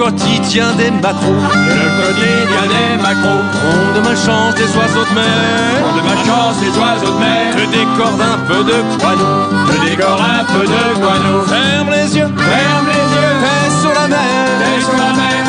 Quotidien 0.00 0.72
des 0.78 0.90
macros. 0.90 1.44
Le 1.52 1.86
quotidien 2.00 2.64
des 2.72 3.02
macros. 3.02 3.44
On 3.68 3.94
de 3.96 4.00
malchance 4.00 4.54
des 4.54 4.70
oiseaux 4.76 5.04
de 5.10 5.14
mer. 5.14 5.76
On 5.84 5.92
de 5.98 6.02
malchance 6.08 6.56
des 6.64 6.72
oiseaux 6.80 7.12
de 7.16 7.20
mer. 7.20 7.54
Te 7.54 7.64
décorde 7.76 8.20
un 8.20 8.38
peu 8.48 8.64
de 8.64 8.78
guano. 8.98 9.28
Te 9.68 9.76
décore 9.84 10.22
un 10.22 10.44
peu 10.52 10.64
de 10.74 10.82
guano. 11.00 11.42
Ferme 11.46 11.90
les 11.90 12.16
yeux. 12.16 12.30
Ferme 12.50 12.86
les 12.94 13.06
yeux. 13.16 13.34
T'es 13.44 13.70
sur 13.82 13.92
la 14.00 14.08
mer. 14.08 14.42
T'es 14.60 14.80
sur 14.80 14.96
la 15.04 15.12
mer. 15.20 15.42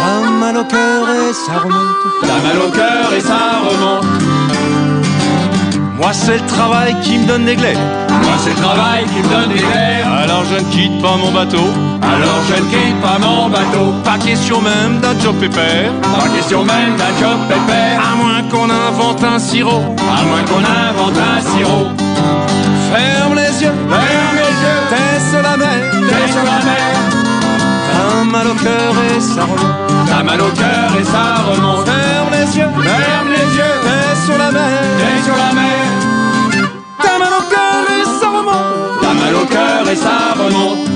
T'as 0.00 0.30
mal 0.30 0.56
au 0.56 0.64
cœur 0.64 1.02
et 1.10 1.32
ça 1.32 1.58
remonte. 1.62 1.96
T'as 2.22 2.40
mal 2.46 2.58
au 2.66 2.70
cœur 2.70 3.12
et 3.16 3.20
ça 3.20 3.38
remonte. 3.68 5.03
Moi 5.96 6.12
c'est 6.12 6.38
le 6.38 6.46
travail 6.46 6.94
qui 7.02 7.18
me 7.18 7.26
donne 7.26 7.44
des 7.44 7.54
glaives. 7.54 7.78
Moi 8.08 8.34
c'est 8.42 8.50
le 8.50 8.56
travail 8.56 9.04
qui 9.04 9.22
me 9.22 9.28
donne 9.28 9.50
des 9.54 9.62
airs. 9.62 10.12
Alors 10.22 10.44
je 10.50 10.56
ne 10.56 10.70
quitte 10.70 11.00
pas 11.00 11.16
mon 11.16 11.30
bateau. 11.30 11.66
Alors 12.02 12.40
je 12.48 12.54
ne 12.54 12.68
quitte 12.68 13.00
pas 13.00 13.18
mon 13.20 13.48
bateau. 13.48 13.92
Pas 14.04 14.18
question 14.18 14.60
même 14.60 14.98
d'un 15.00 15.18
job 15.20 15.36
pépère. 15.36 15.92
Pas 16.02 16.28
question 16.34 16.64
même 16.64 16.96
d'un 16.96 17.14
job 17.20 17.38
pépère. 17.48 18.00
À 18.00 18.16
moins 18.16 18.42
qu'on 18.50 18.68
invente 18.70 19.22
un 19.22 19.38
sirop. 19.38 19.82
À 20.00 20.24
moins 20.24 20.42
qu'on 20.48 20.64
invente 20.64 21.16
un 21.16 21.40
sirop. 21.40 21.86
Ferme 22.92 23.34
les 23.34 23.62
yeux. 23.62 23.72
Ferme 23.88 24.36
les 24.42 24.54
yeux. 24.64 24.80
T'es 24.90 25.20
sur 25.30 25.42
la 25.42 25.56
mer. 25.56 25.78
T'es 25.92 26.32
sur 26.32 26.44
la 26.44 26.64
mer. 26.64 26.83
Mal 28.34 28.48
au 28.48 28.54
cœur 28.54 28.94
et 29.04 29.20
ça 29.20 29.44
remonte. 29.44 30.08
T'as 30.08 30.22
mal 30.24 30.40
au 30.40 30.50
cœur 30.50 30.96
et 30.98 31.04
ça 31.04 31.36
remonte. 31.46 31.86
Ferme 31.86 32.30
les 32.32 32.58
yeux. 32.58 32.68
Ferme 32.82 33.28
les 33.28 33.56
yeux. 33.56 33.76
T'es 33.84 34.16
sur 34.26 34.36
la 34.36 34.50
mer. 34.50 34.82
T'es 34.98 35.22
sur 35.22 35.36
la 35.36 35.52
mer. 35.52 35.84
T'as 37.00 37.18
mal 37.18 37.32
au 37.32 37.42
cœur 37.48 37.90
et 37.90 38.04
ça 38.04 38.28
remonte. 38.30 39.00
T'as 39.00 39.14
mal 39.14 39.34
au 39.36 39.46
cœur 39.46 39.88
et 39.88 39.94
ça 39.94 40.34
remonte. 40.34 40.88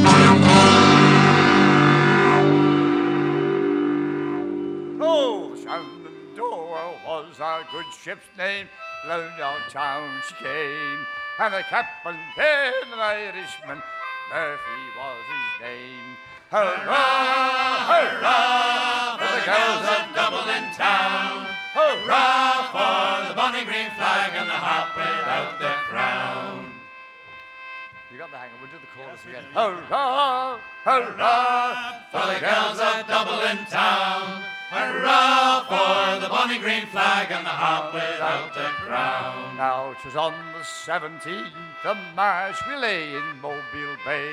Oh, 5.00 5.52
Shenandoah 5.62 6.90
was 7.06 7.38
a 7.40 7.62
good 7.70 7.86
ship's 8.02 8.26
name. 8.36 8.66
London 9.06 9.30
town 9.72 10.08
she 10.26 10.34
came, 10.42 11.06
and 11.38 11.54
the 11.54 11.62
captain 11.70 12.18
then 12.36 12.92
an 12.92 12.98
Irishman. 12.98 13.80
Murphy 14.32 14.82
was 14.98 15.22
his 15.30 15.60
name. 15.62 16.16
Hurrah, 16.50 17.84
hurrah 17.92 19.18
for 19.20 19.32
the 19.36 19.44
girls 19.44 19.84
of 19.84 20.16
Dublin 20.16 20.64
town. 20.72 21.44
Hurrah 21.76 22.72
for 22.72 23.28
the 23.28 23.34
bonny 23.36 23.66
green 23.66 23.90
flag 24.00 24.32
and 24.32 24.48
the 24.48 24.56
harp 24.56 24.96
without 24.96 25.60
the 25.60 25.76
crown. 25.92 26.72
You 28.10 28.16
got 28.16 28.30
the 28.30 28.38
hang 28.38 28.48
of 28.48 28.54
it. 28.54 28.60
We'll 28.62 28.72
do 28.72 28.78
the 28.80 28.88
chorus 28.96 29.20
again. 29.28 29.44
Hurrah, 29.52 30.56
hurrah 30.84 32.00
for 32.08 32.24
the 32.32 32.40
girls 32.40 32.80
of 32.80 33.06
Dublin 33.06 33.66
town. 33.68 34.42
Hurrah 34.72 35.68
for 35.68 36.18
the 36.24 36.30
bonny 36.30 36.58
green 36.58 36.86
flag 36.86 37.30
and 37.30 37.44
the 37.44 37.50
harp 37.50 37.92
without 37.92 38.54
the 38.54 38.72
crown. 38.88 39.54
Now 39.58 39.92
'twas 40.00 40.16
on 40.16 40.32
the 40.54 40.64
17th 40.64 41.84
of 41.84 41.98
March 42.16 42.56
we 42.66 42.74
lay 42.74 43.12
in 43.12 43.38
Mobile 43.42 43.96
Bay. 44.06 44.32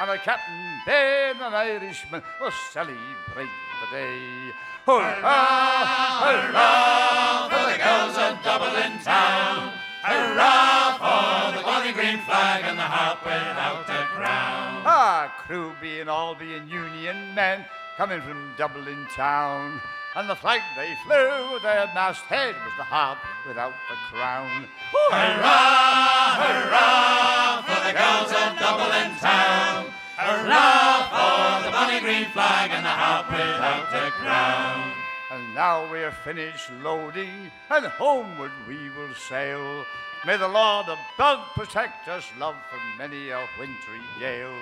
And 0.00 0.10
the 0.10 0.18
captain, 0.18 0.80
being 0.84 1.40
an 1.40 1.54
Irishman, 1.54 2.22
will 2.40 2.50
celebrate 2.72 2.96
the 3.36 3.86
day. 3.92 4.52
Hurrah, 4.84 6.18
hurrah 6.24 7.48
for 7.48 7.70
the 7.70 7.78
girls 7.78 8.16
of 8.18 8.42
Dublin 8.42 8.98
town. 9.04 9.72
Hurrah 10.02 10.98
for 10.98 11.56
the 11.56 11.62
bonny 11.62 11.92
green 11.92 12.18
flag 12.26 12.64
and 12.64 12.76
the 12.76 12.82
harp 12.82 13.24
without 13.24 13.86
the 13.86 14.04
crown. 14.16 14.82
Ah, 14.84 15.32
crew 15.46 15.72
being 15.80 16.08
all 16.08 16.34
being 16.34 16.68
Union 16.68 17.32
men 17.34 17.64
coming 17.96 18.20
from 18.20 18.52
Dublin 18.58 19.06
town. 19.14 19.80
And 20.16 20.30
the 20.30 20.36
flag 20.36 20.60
they 20.76 20.94
flew, 21.02 21.58
their 21.58 21.90
masthead 21.92 22.54
was 22.54 22.72
the 22.78 22.84
harp 22.84 23.18
without 23.48 23.74
the 23.90 23.96
crown. 24.14 24.68
Hurrah, 25.10 26.38
hurrah 26.38 27.62
for 27.66 27.80
the 27.82 27.92
girls 27.98 28.30
of 28.30 28.54
Dublin 28.62 29.10
town. 29.18 29.90
Hurrah 30.14 31.10
for 31.10 31.66
the 31.66 31.72
bonny 31.72 31.98
green 31.98 32.30
flag 32.30 32.70
and 32.70 32.86
the 32.86 32.94
harp 32.94 33.26
without 33.26 33.90
the 33.90 34.10
crown. 34.22 34.92
And 35.32 35.52
now 35.52 35.90
we're 35.90 36.12
finished 36.12 36.70
loading, 36.80 37.50
and 37.68 37.86
homeward 37.86 38.52
we 38.68 38.90
will 38.90 39.14
sail. 39.14 39.84
May 40.24 40.36
the 40.36 40.46
Lord 40.46 40.86
above 40.86 41.40
protect 41.56 42.06
us, 42.06 42.30
love, 42.38 42.54
from 42.70 42.78
many 42.98 43.30
a 43.30 43.44
wintry 43.58 44.00
gale. 44.20 44.54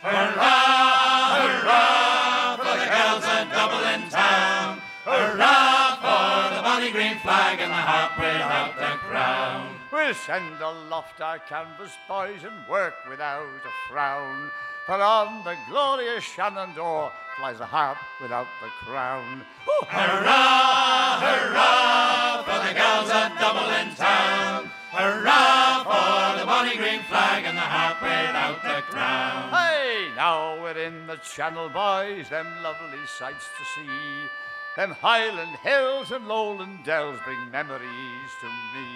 Hurrah, 0.00 1.42
hurrah 1.42 2.56
for 2.56 2.64
the 2.70 2.86
girls 2.86 3.24
of 3.26 3.50
Dublin 3.50 4.08
town. 4.08 4.80
Hurrah 5.04 5.96
for 5.98 6.54
the 6.54 6.62
bonny 6.62 6.92
green 6.92 7.18
flag 7.18 7.58
and 7.58 7.72
the 7.72 7.74
harp 7.74 8.16
without 8.16 8.76
the 8.78 8.96
crown. 8.98 9.74
We'll 9.92 10.14
send 10.14 10.60
aloft 10.60 11.20
our 11.20 11.40
canvas 11.40 11.90
boys 12.06 12.44
and 12.44 12.54
work 12.70 12.94
without 13.10 13.42
a 13.42 13.90
frown. 13.90 14.50
For 14.86 14.94
on 15.02 15.42
the 15.42 15.56
glorious 15.68 16.22
Shenandoah 16.22 17.10
flies 17.36 17.58
a 17.58 17.66
harp 17.66 17.98
without 18.20 18.46
the 18.62 18.68
crown. 18.86 19.42
Ooh. 19.66 19.84
Hurrah, 19.86 21.18
hurrah 21.18 22.42
for 22.46 22.58
the 22.62 22.74
girls 22.78 23.10
of 23.10 23.38
Dublin 23.42 23.94
town. 23.96 24.70
Hurrah 24.92 25.82
for 25.82 26.38
the 26.38 26.46
bonny 26.46 26.76
green 26.76 27.02
flag 27.10 27.44
and 27.44 27.56
the 27.56 27.60
harp 27.60 28.00
without 28.00 28.62
the 28.62 28.82
crown. 28.82 29.50
Hey, 29.50 30.10
now 30.14 30.62
we're 30.62 30.78
in 30.78 31.08
the 31.08 31.16
Channel, 31.16 31.70
boys, 31.70 32.28
them 32.28 32.46
lovely 32.62 33.04
sights 33.06 33.48
to 33.58 33.64
see. 33.64 34.30
Them 34.74 34.92
Highland 34.92 35.56
hills 35.62 36.12
and 36.12 36.26
lowland 36.26 36.82
dells 36.82 37.20
bring 37.26 37.50
memories 37.50 38.30
to 38.40 38.46
me. 38.46 38.88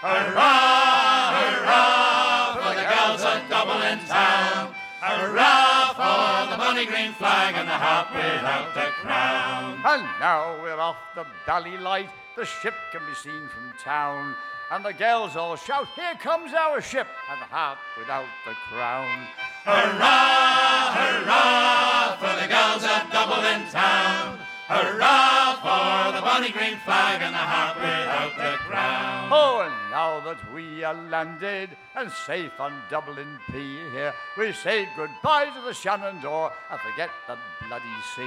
Hurrah, 0.00 1.36
hurrah 1.36 2.56
for 2.56 2.74
the 2.74 2.88
girls 2.88 3.20
of 3.20 3.46
Dublin 3.50 3.98
town. 4.08 4.72
Hurrah 5.02 5.92
for 5.92 6.50
the 6.50 6.56
bonny 6.56 6.86
green 6.86 7.12
flag 7.12 7.56
and 7.56 7.68
the 7.68 7.72
harp 7.72 8.08
without 8.14 8.72
the 8.72 8.88
crown. 9.02 9.74
And 9.84 10.02
now 10.18 10.56
we're 10.62 10.80
off 10.80 10.96
the 11.14 11.26
Ballylight. 11.46 12.08
The 12.34 12.46
ship 12.46 12.74
can 12.90 13.02
be 13.06 13.14
seen 13.14 13.48
from 13.48 13.74
town. 13.84 14.34
And 14.70 14.82
the 14.82 14.94
girls 14.94 15.36
all 15.36 15.56
shout, 15.56 15.88
Here 15.94 16.14
comes 16.22 16.54
our 16.54 16.80
ship, 16.80 17.06
and 17.30 17.38
the 17.38 17.44
harp 17.44 17.76
without 17.98 18.24
the 18.46 18.54
crown. 18.70 19.26
Hurrah, 19.66 20.94
hurrah 20.96 22.16
for 22.16 22.40
the 22.40 22.48
girls 22.48 22.82
of 22.82 23.12
Dublin 23.12 23.68
town. 23.70 24.38
Hurrah 24.72 25.60
for 25.60 26.16
the 26.16 26.22
bonny 26.22 26.48
green 26.48 26.78
flag 26.78 27.20
and 27.20 27.34
the 27.34 27.38
harp 27.38 27.76
without 27.76 28.32
the 28.40 28.56
crown. 28.64 29.28
Oh, 29.30 29.60
and 29.60 29.90
now 29.90 30.18
that 30.20 30.40
we 30.54 30.82
are 30.82 30.94
landed 30.94 31.76
and 31.94 32.10
safe 32.10 32.58
on 32.58 32.72
Dublin 32.88 33.38
Pier, 33.50 33.90
here 33.90 34.14
we 34.38 34.50
say 34.52 34.88
goodbye 34.96 35.50
to 35.50 35.60
the 35.60 35.74
Shenandoah 35.74 36.52
and 36.70 36.80
forget 36.80 37.10
the 37.26 37.36
bloody 37.68 37.84
sea. 38.16 38.22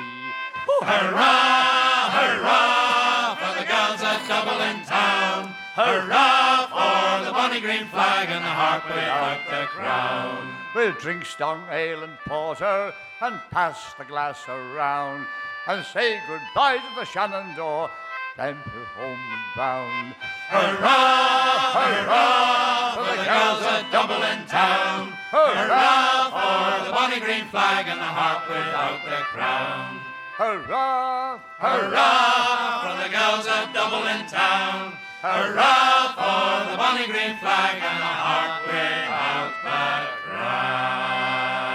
Ooh. 0.70 0.86
Hurrah, 0.86 2.14
hurrah 2.14 3.36
for 3.42 3.60
the 3.60 3.66
girls 3.66 4.02
at 4.06 4.22
Dublin 4.30 4.86
town. 4.86 5.50
Hurrah 5.74 6.70
for 6.70 7.26
the 7.26 7.32
bonny 7.32 7.60
green 7.60 7.88
flag 7.88 8.30
and 8.30 8.46
the 8.46 8.56
harp 8.62 8.86
without 8.86 9.42
the 9.50 9.66
crown. 9.66 10.54
We'll 10.76 10.94
drink 10.94 11.26
strong 11.26 11.66
ale 11.72 12.04
and 12.04 12.20
porter 12.28 12.94
and 13.22 13.40
pass 13.50 13.96
the 13.98 14.06
glass 14.06 14.48
around 14.48 15.26
and 15.68 15.86
say 15.86 16.20
goodbye 16.28 16.78
to 16.78 17.00
the 17.00 17.06
Shenandoah, 17.06 17.90
then 18.38 18.58
we're 18.68 18.86
homeward 18.98 19.46
bound. 19.56 20.16
Hurrah, 20.50 21.74
hurrah 21.74 22.94
for 22.96 23.04
the 23.04 23.24
girls 23.24 23.64
at 23.64 23.90
Dublin 23.92 24.46
town. 24.46 25.14
Hurrah 25.32 26.30
for 26.30 26.86
the 26.86 26.92
bonny 26.92 27.20
green 27.20 27.46
flag 27.50 27.88
and 27.88 28.00
the 28.00 28.06
harp 28.06 28.48
without 28.48 29.02
the 29.06 29.24
crown. 29.34 30.00
Hurrah, 30.38 31.40
hurrah 31.58 32.82
for 32.84 32.96
the 33.02 33.10
girls 33.10 33.48
at 33.48 33.74
Dublin 33.74 34.28
town. 34.28 34.94
Hurrah 35.22 36.14
for 36.14 36.72
the 36.72 36.78
bonny 36.78 37.08
green 37.08 37.38
flag 37.40 37.76
and 37.82 38.00
the 38.00 38.14
harp 38.22 38.68
without 38.68 39.54
the 39.64 40.30
crown. 40.30 41.75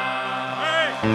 Pour 1.03 1.11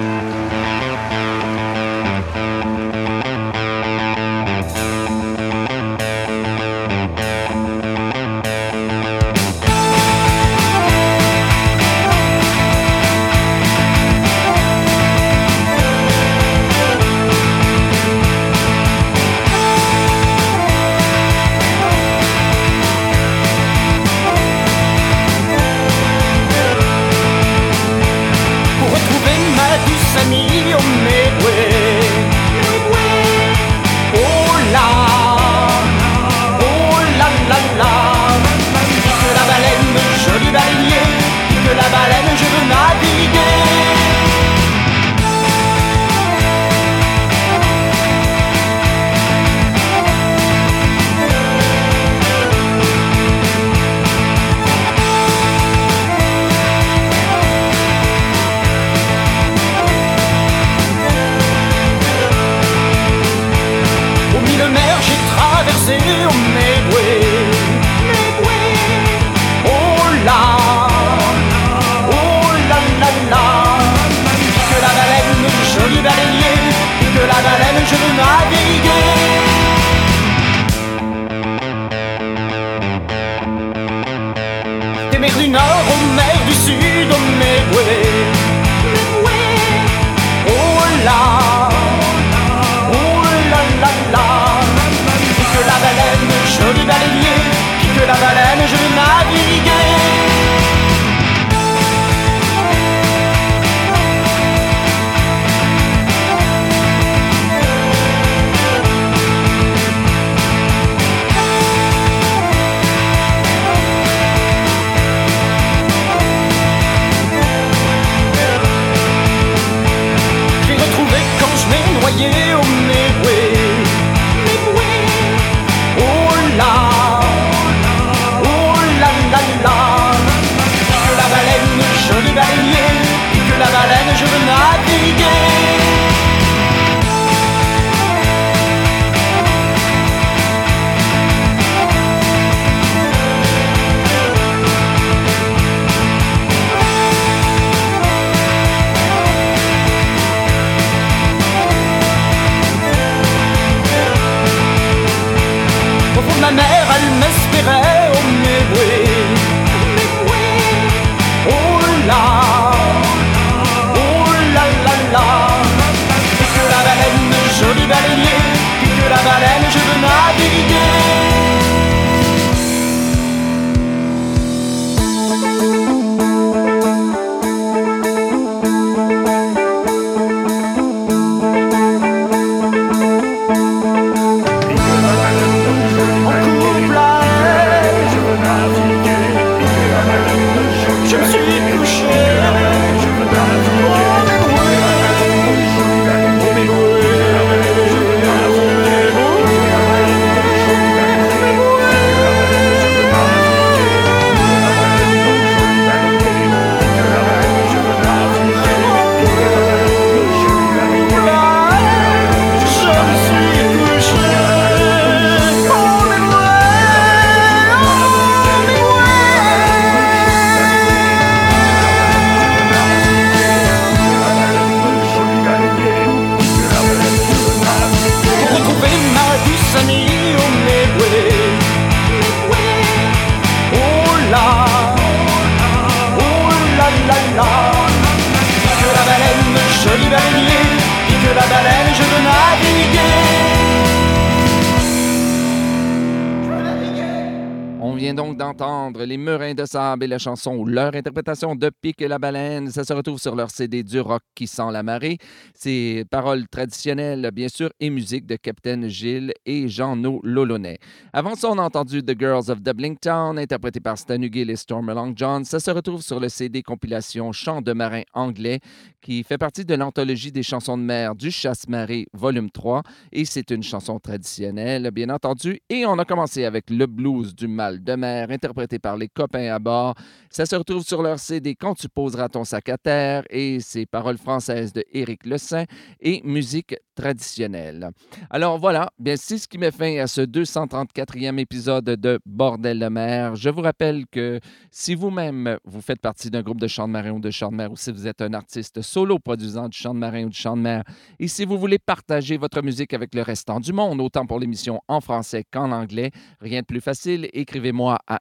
Murins 249.75 249.84
la 250.03 250.19
chanson 250.19 250.55
ou 250.55 250.65
leur 250.65 250.93
interprétation 250.95 251.55
de 251.55 251.71
Pique 251.81 252.01
la 252.01 252.19
baleine. 252.19 252.69
Ça 252.69 252.83
se 252.83 252.93
retrouve 252.93 253.19
sur 253.19 253.35
leur 253.35 253.49
CD 253.49 253.83
du 253.83 253.99
rock 254.01 254.21
qui 254.35 254.47
sent 254.47 254.71
la 254.71 254.83
marée. 254.83 255.17
C'est 255.53 256.03
paroles 256.11 256.47
traditionnelles, 256.49 257.31
bien 257.33 257.47
sûr, 257.47 257.69
et 257.79 257.89
musique 257.89 258.25
de 258.25 258.35
Captain 258.35 258.87
Gilles 258.89 259.31
et 259.45 259.67
Jean-No 259.69 260.19
Lolonais. 260.23 260.77
Avant 261.13 261.35
ça, 261.35 261.49
on 261.49 261.57
a 261.57 261.63
entendu 261.63 262.03
The 262.03 262.19
Girls 262.19 262.49
of 262.49 262.61
Dublin 262.61 262.95
Town, 262.95 263.39
interprété 263.39 263.79
par 263.79 263.97
Stan 263.97 264.21
Hugill 264.21 264.49
et 264.49 264.55
Storm 264.55 264.91
Long 264.91 265.13
John. 265.15 265.45
Ça 265.45 265.59
se 265.59 265.71
retrouve 265.71 266.01
sur 266.01 266.19
le 266.19 266.27
CD 266.27 266.61
compilation 266.61 267.31
Chants 267.31 267.61
de 267.61 267.71
marins 267.71 268.03
anglais, 268.13 268.59
qui 269.01 269.23
fait 269.23 269.37
partie 269.37 269.63
de 269.63 269.75
l'anthologie 269.75 270.31
des 270.31 270.43
chansons 270.43 270.77
de 270.77 270.83
mer 270.83 271.15
du 271.15 271.31
Chasse-Marée, 271.31 272.07
volume 272.11 272.49
3. 272.49 272.81
Et 273.11 273.23
c'est 273.23 273.51
une 273.51 273.63
chanson 273.63 273.99
traditionnelle, 273.99 274.89
bien 274.91 275.09
entendu. 275.09 275.59
Et 275.69 275.85
on 275.85 275.99
a 275.99 276.05
commencé 276.05 276.43
avec 276.43 276.69
le 276.69 276.87
blues 276.87 277.35
du 277.35 277.47
mal 277.47 277.83
de 277.83 277.93
mer, 277.93 278.31
interprété 278.31 278.79
par 278.79 278.97
les 278.97 279.07
copains 279.07 279.53
à 279.53 279.59
bord. 279.59 279.84
Ça 280.29 280.45
se 280.45 280.55
retrouve 280.55 280.83
sur 280.83 281.01
leur 281.01 281.19
CD 281.19 281.55
Quand 281.55 281.75
tu 281.75 281.87
poseras 281.87 282.29
ton 282.29 282.43
sac 282.43 282.69
à 282.69 282.77
terre 282.77 283.23
et 283.29 283.59
c'est 283.59 283.85
paroles 283.85 284.17
françaises 284.17 284.73
de 284.73 284.83
Éric 284.91 285.25
Le 285.25 285.37
Saint 285.37 285.65
et 286.01 286.21
musique 286.23 286.75
traditionnelle. 286.95 287.91
Alors 288.29 288.57
voilà, 288.57 288.89
bien 288.99 289.15
c'est 289.17 289.37
ce 289.37 289.47
qui 289.47 289.57
met 289.57 289.71
fin 289.71 289.97
à 289.97 290.07
ce 290.07 290.21
234e 290.21 291.37
épisode 291.39 291.85
de 291.85 292.19
Bordel 292.25 292.79
de 292.79 292.87
mer. 292.87 293.35
Je 293.35 293.49
vous 293.49 293.61
rappelle 293.61 294.05
que 294.07 294.39
si 294.71 294.95
vous-même 294.95 295.57
vous 295.65 295.81
faites 295.81 295.99
partie 296.01 296.29
d'un 296.29 296.41
groupe 296.41 296.59
de 296.59 296.67
chant 296.67 296.87
de 296.87 296.93
marin 296.93 297.11
ou 297.11 297.19
de 297.19 297.31
chant 297.31 297.51
de 297.51 297.55
mer 297.57 297.71
ou 297.71 297.77
si 297.77 297.91
vous 297.91 298.07
êtes 298.07 298.21
un 298.21 298.33
artiste 298.33 298.81
solo 298.81 299.19
produisant 299.19 299.69
du 299.69 299.77
chant 299.77 299.93
de 299.93 299.99
marin 299.99 300.25
ou 300.25 300.29
du 300.29 300.37
chant 300.37 300.55
de 300.55 300.61
mer 300.61 300.83
et 301.19 301.27
si 301.27 301.45
vous 301.45 301.57
voulez 301.57 301.79
partager 301.79 302.37
votre 302.37 302.61
musique 302.61 302.93
avec 302.93 303.13
le 303.13 303.21
restant 303.21 303.59
du 303.59 303.73
monde, 303.73 304.01
autant 304.01 304.25
pour 304.25 304.39
l'émission 304.39 304.81
en 304.87 305.01
français 305.01 305.43
qu'en 305.49 305.71
anglais, 305.71 306.11
rien 306.39 306.61
de 306.61 306.65
plus 306.65 306.81
facile, 306.81 307.29
écrivez-moi 307.33 307.99
à 308.07 308.19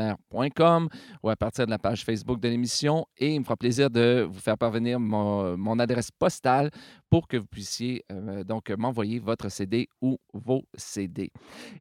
info.bordeldemer.com 0.00 0.88
ou 1.22 1.28
à 1.28 1.36
partir 1.36 1.66
de 1.66 1.70
la 1.70 1.78
page 1.78 2.04
Facebook 2.04 2.40
de 2.40 2.48
l'émission 2.48 3.06
et 3.18 3.34
il 3.34 3.40
me 3.40 3.44
fera 3.44 3.56
plaisir 3.56 3.90
de 3.90 4.26
vous 4.28 4.40
faire 4.40 4.58
parvenir 4.58 4.98
mon, 5.00 5.78
adresse 5.78 6.10
postale 6.10 6.70
pour 7.08 7.26
que 7.26 7.36
vous 7.36 7.46
puissiez 7.46 8.04
euh, 8.10 8.44
donc 8.44 8.70
m'envoyer 8.70 9.18
votre 9.18 9.50
CD 9.50 9.88
ou 10.00 10.18
vos 10.32 10.64
CD. 10.74 11.30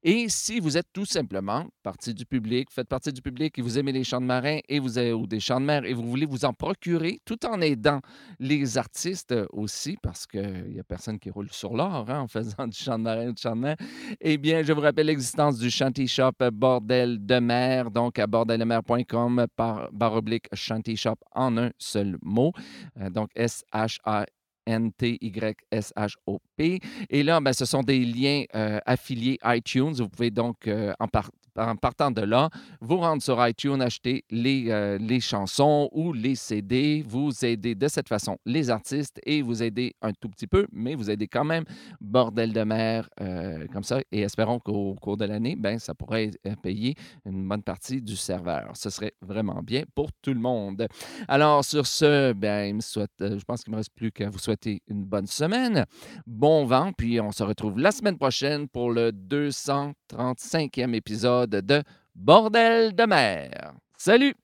Et 0.04 0.28
si 0.30 0.60
vous 0.60 0.78
êtes 0.78 0.88
tout 0.92 1.06
simplement 1.06 1.68
partie 1.84 2.14
du 2.14 2.26
public, 2.26 2.70
faites 2.72 2.88
partie 2.88 3.14
du 3.14 3.22
public 3.22 3.58
et 3.58 3.62
vous 3.62 3.78
aimez 3.78 3.92
les 3.92 4.04
chants 4.04 4.22
de 4.22 4.26
marins 4.26 4.60
et 4.68 4.80
vous 4.80 4.98
avez, 4.98 5.14
ou 5.14 5.28
des 5.28 5.40
chants 5.40 5.60
de 5.60 5.66
mer 5.66 5.86
et 5.86 5.94
vous 5.94 6.04
voulez 6.04 6.26
vous 6.26 6.46
en 6.46 6.54
procurer 6.54 7.20
tout 7.26 7.46
en 7.46 7.62
aidant 7.62 8.02
les 8.40 8.78
artistes 8.78 9.36
aussi, 9.52 9.98
parce 10.02 10.26
qu'il 10.26 10.72
n'y 10.74 10.80
a 10.80 10.84
personne 10.84 11.20
qui 11.20 11.30
roule 11.30 11.50
sur 11.52 11.76
l'or 11.76 12.10
hein, 12.10 12.22
en 12.22 12.28
faisant 12.28 12.68
du 12.68 12.78
chant 12.78 12.98
de 12.98 13.04
marin 13.04 13.30
ou 13.30 13.34
du 13.34 13.42
chant 13.42 13.56
de 13.56 13.62
mer, 13.62 13.76
eh 14.20 14.38
bien, 14.38 14.64
je 14.64 14.74
vous 14.74 14.82
rappelle 14.82 15.08
l'existence 15.08 15.58
du 15.58 15.70
Shanty 15.70 16.08
Shop 16.08 16.34
Bordel 16.52 17.26
de 17.26 17.40
mer, 17.40 17.92
à 18.10 18.28
bordeldemer.com 18.28 19.46
par 19.56 19.90
barre 19.92 20.14
oblique 20.14 20.48
Shanty 20.54 20.96
Shop 20.98 21.16
en 21.34 21.58
un 21.58 21.72
seul 21.78 22.18
mot. 22.22 22.52
Euh, 23.00 23.10
donc 23.10 23.30
S-H-A 23.36 24.26
N-T-Y-S-H-O-P. 24.68 26.80
Et 27.10 27.24
là, 27.24 27.40
ben, 27.42 27.54
ce 27.54 27.66
sont 27.66 27.82
des 27.82 28.06
liens 28.06 28.44
euh, 28.56 28.80
affiliés 28.86 29.40
iTunes. 29.46 29.94
Vous 29.94 30.10
pouvez 30.10 30.30
donc, 30.32 30.68
euh, 30.68 30.94
en, 31.00 31.08
par- 31.08 31.32
en 31.68 31.76
partant 31.76 32.12
de 32.12 32.22
là, 32.22 32.50
vous 32.80 32.98
rendre 32.98 33.22
sur 33.22 33.46
iTunes, 33.46 33.82
acheter 33.82 34.26
les, 34.30 34.66
euh, 34.70 34.98
les 34.98 35.20
chansons 35.20 35.90
ou 35.92 36.14
les 36.14 36.36
CD, 36.36 37.04
vous 37.08 37.46
aider 37.46 37.76
de 37.76 37.88
cette 37.88 38.08
façon 38.08 38.38
les 38.46 38.70
artistes 38.70 39.20
et 39.26 39.42
vous 39.42 39.64
aider 39.64 39.96
un 40.02 40.12
tout 40.14 40.30
petit 40.30 40.48
peu, 40.48 40.68
mais 40.72 40.96
vous 40.96 41.10
aidez 41.10 41.28
quand 41.28 41.44
même 41.44 41.64
Bordel 42.00 42.54
de 42.54 42.64
mer 42.64 43.10
euh, 43.22 43.68
comme 43.72 43.84
ça. 43.84 44.00
Et 44.12 44.22
espérons 44.22 44.60
qu'au 44.60 44.96
cours 44.96 45.18
de 45.18 45.26
l'année, 45.26 45.56
ben, 45.56 45.80
ça 45.80 45.94
pourrait 45.94 46.32
euh, 46.48 46.56
payer 46.62 46.96
une 47.26 47.48
bonne 47.48 47.64
partie 47.64 48.02
du 48.02 48.16
serveur. 48.16 48.72
Ce 48.76 48.90
serait 48.90 49.14
vraiment 49.22 49.62
bien 49.64 49.84
pour 49.96 50.12
tout 50.22 50.34
le 50.34 50.40
monde. 50.40 50.88
Alors, 51.28 51.64
sur 51.64 51.88
ce, 51.88 52.34
ben, 52.34 52.80
je 52.82 53.44
pense 53.44 53.64
qu'il 53.64 53.72
ne 53.72 53.76
me 53.76 53.80
reste 53.80 53.94
plus 53.96 54.12
qu'à 54.12 54.30
vous 54.30 54.40
souhaiter 54.40 54.82
une 54.88 55.04
bonne 55.04 55.28
semaine. 55.28 55.86
Bon 56.26 56.66
vent, 56.66 56.92
puis 56.94 57.20
on 57.20 57.32
se 57.32 57.44
retrouve 57.44 57.80
la 57.80 57.92
semaine 57.92 58.18
prochaine 58.18 58.68
pour 58.68 58.92
le 58.92 59.12
235e 59.12 60.94
épisode 60.94 61.51
de 61.60 61.84
Bordel 62.14 62.96
de 62.96 63.08
mer. 63.08 63.74
Salut! 63.98 64.36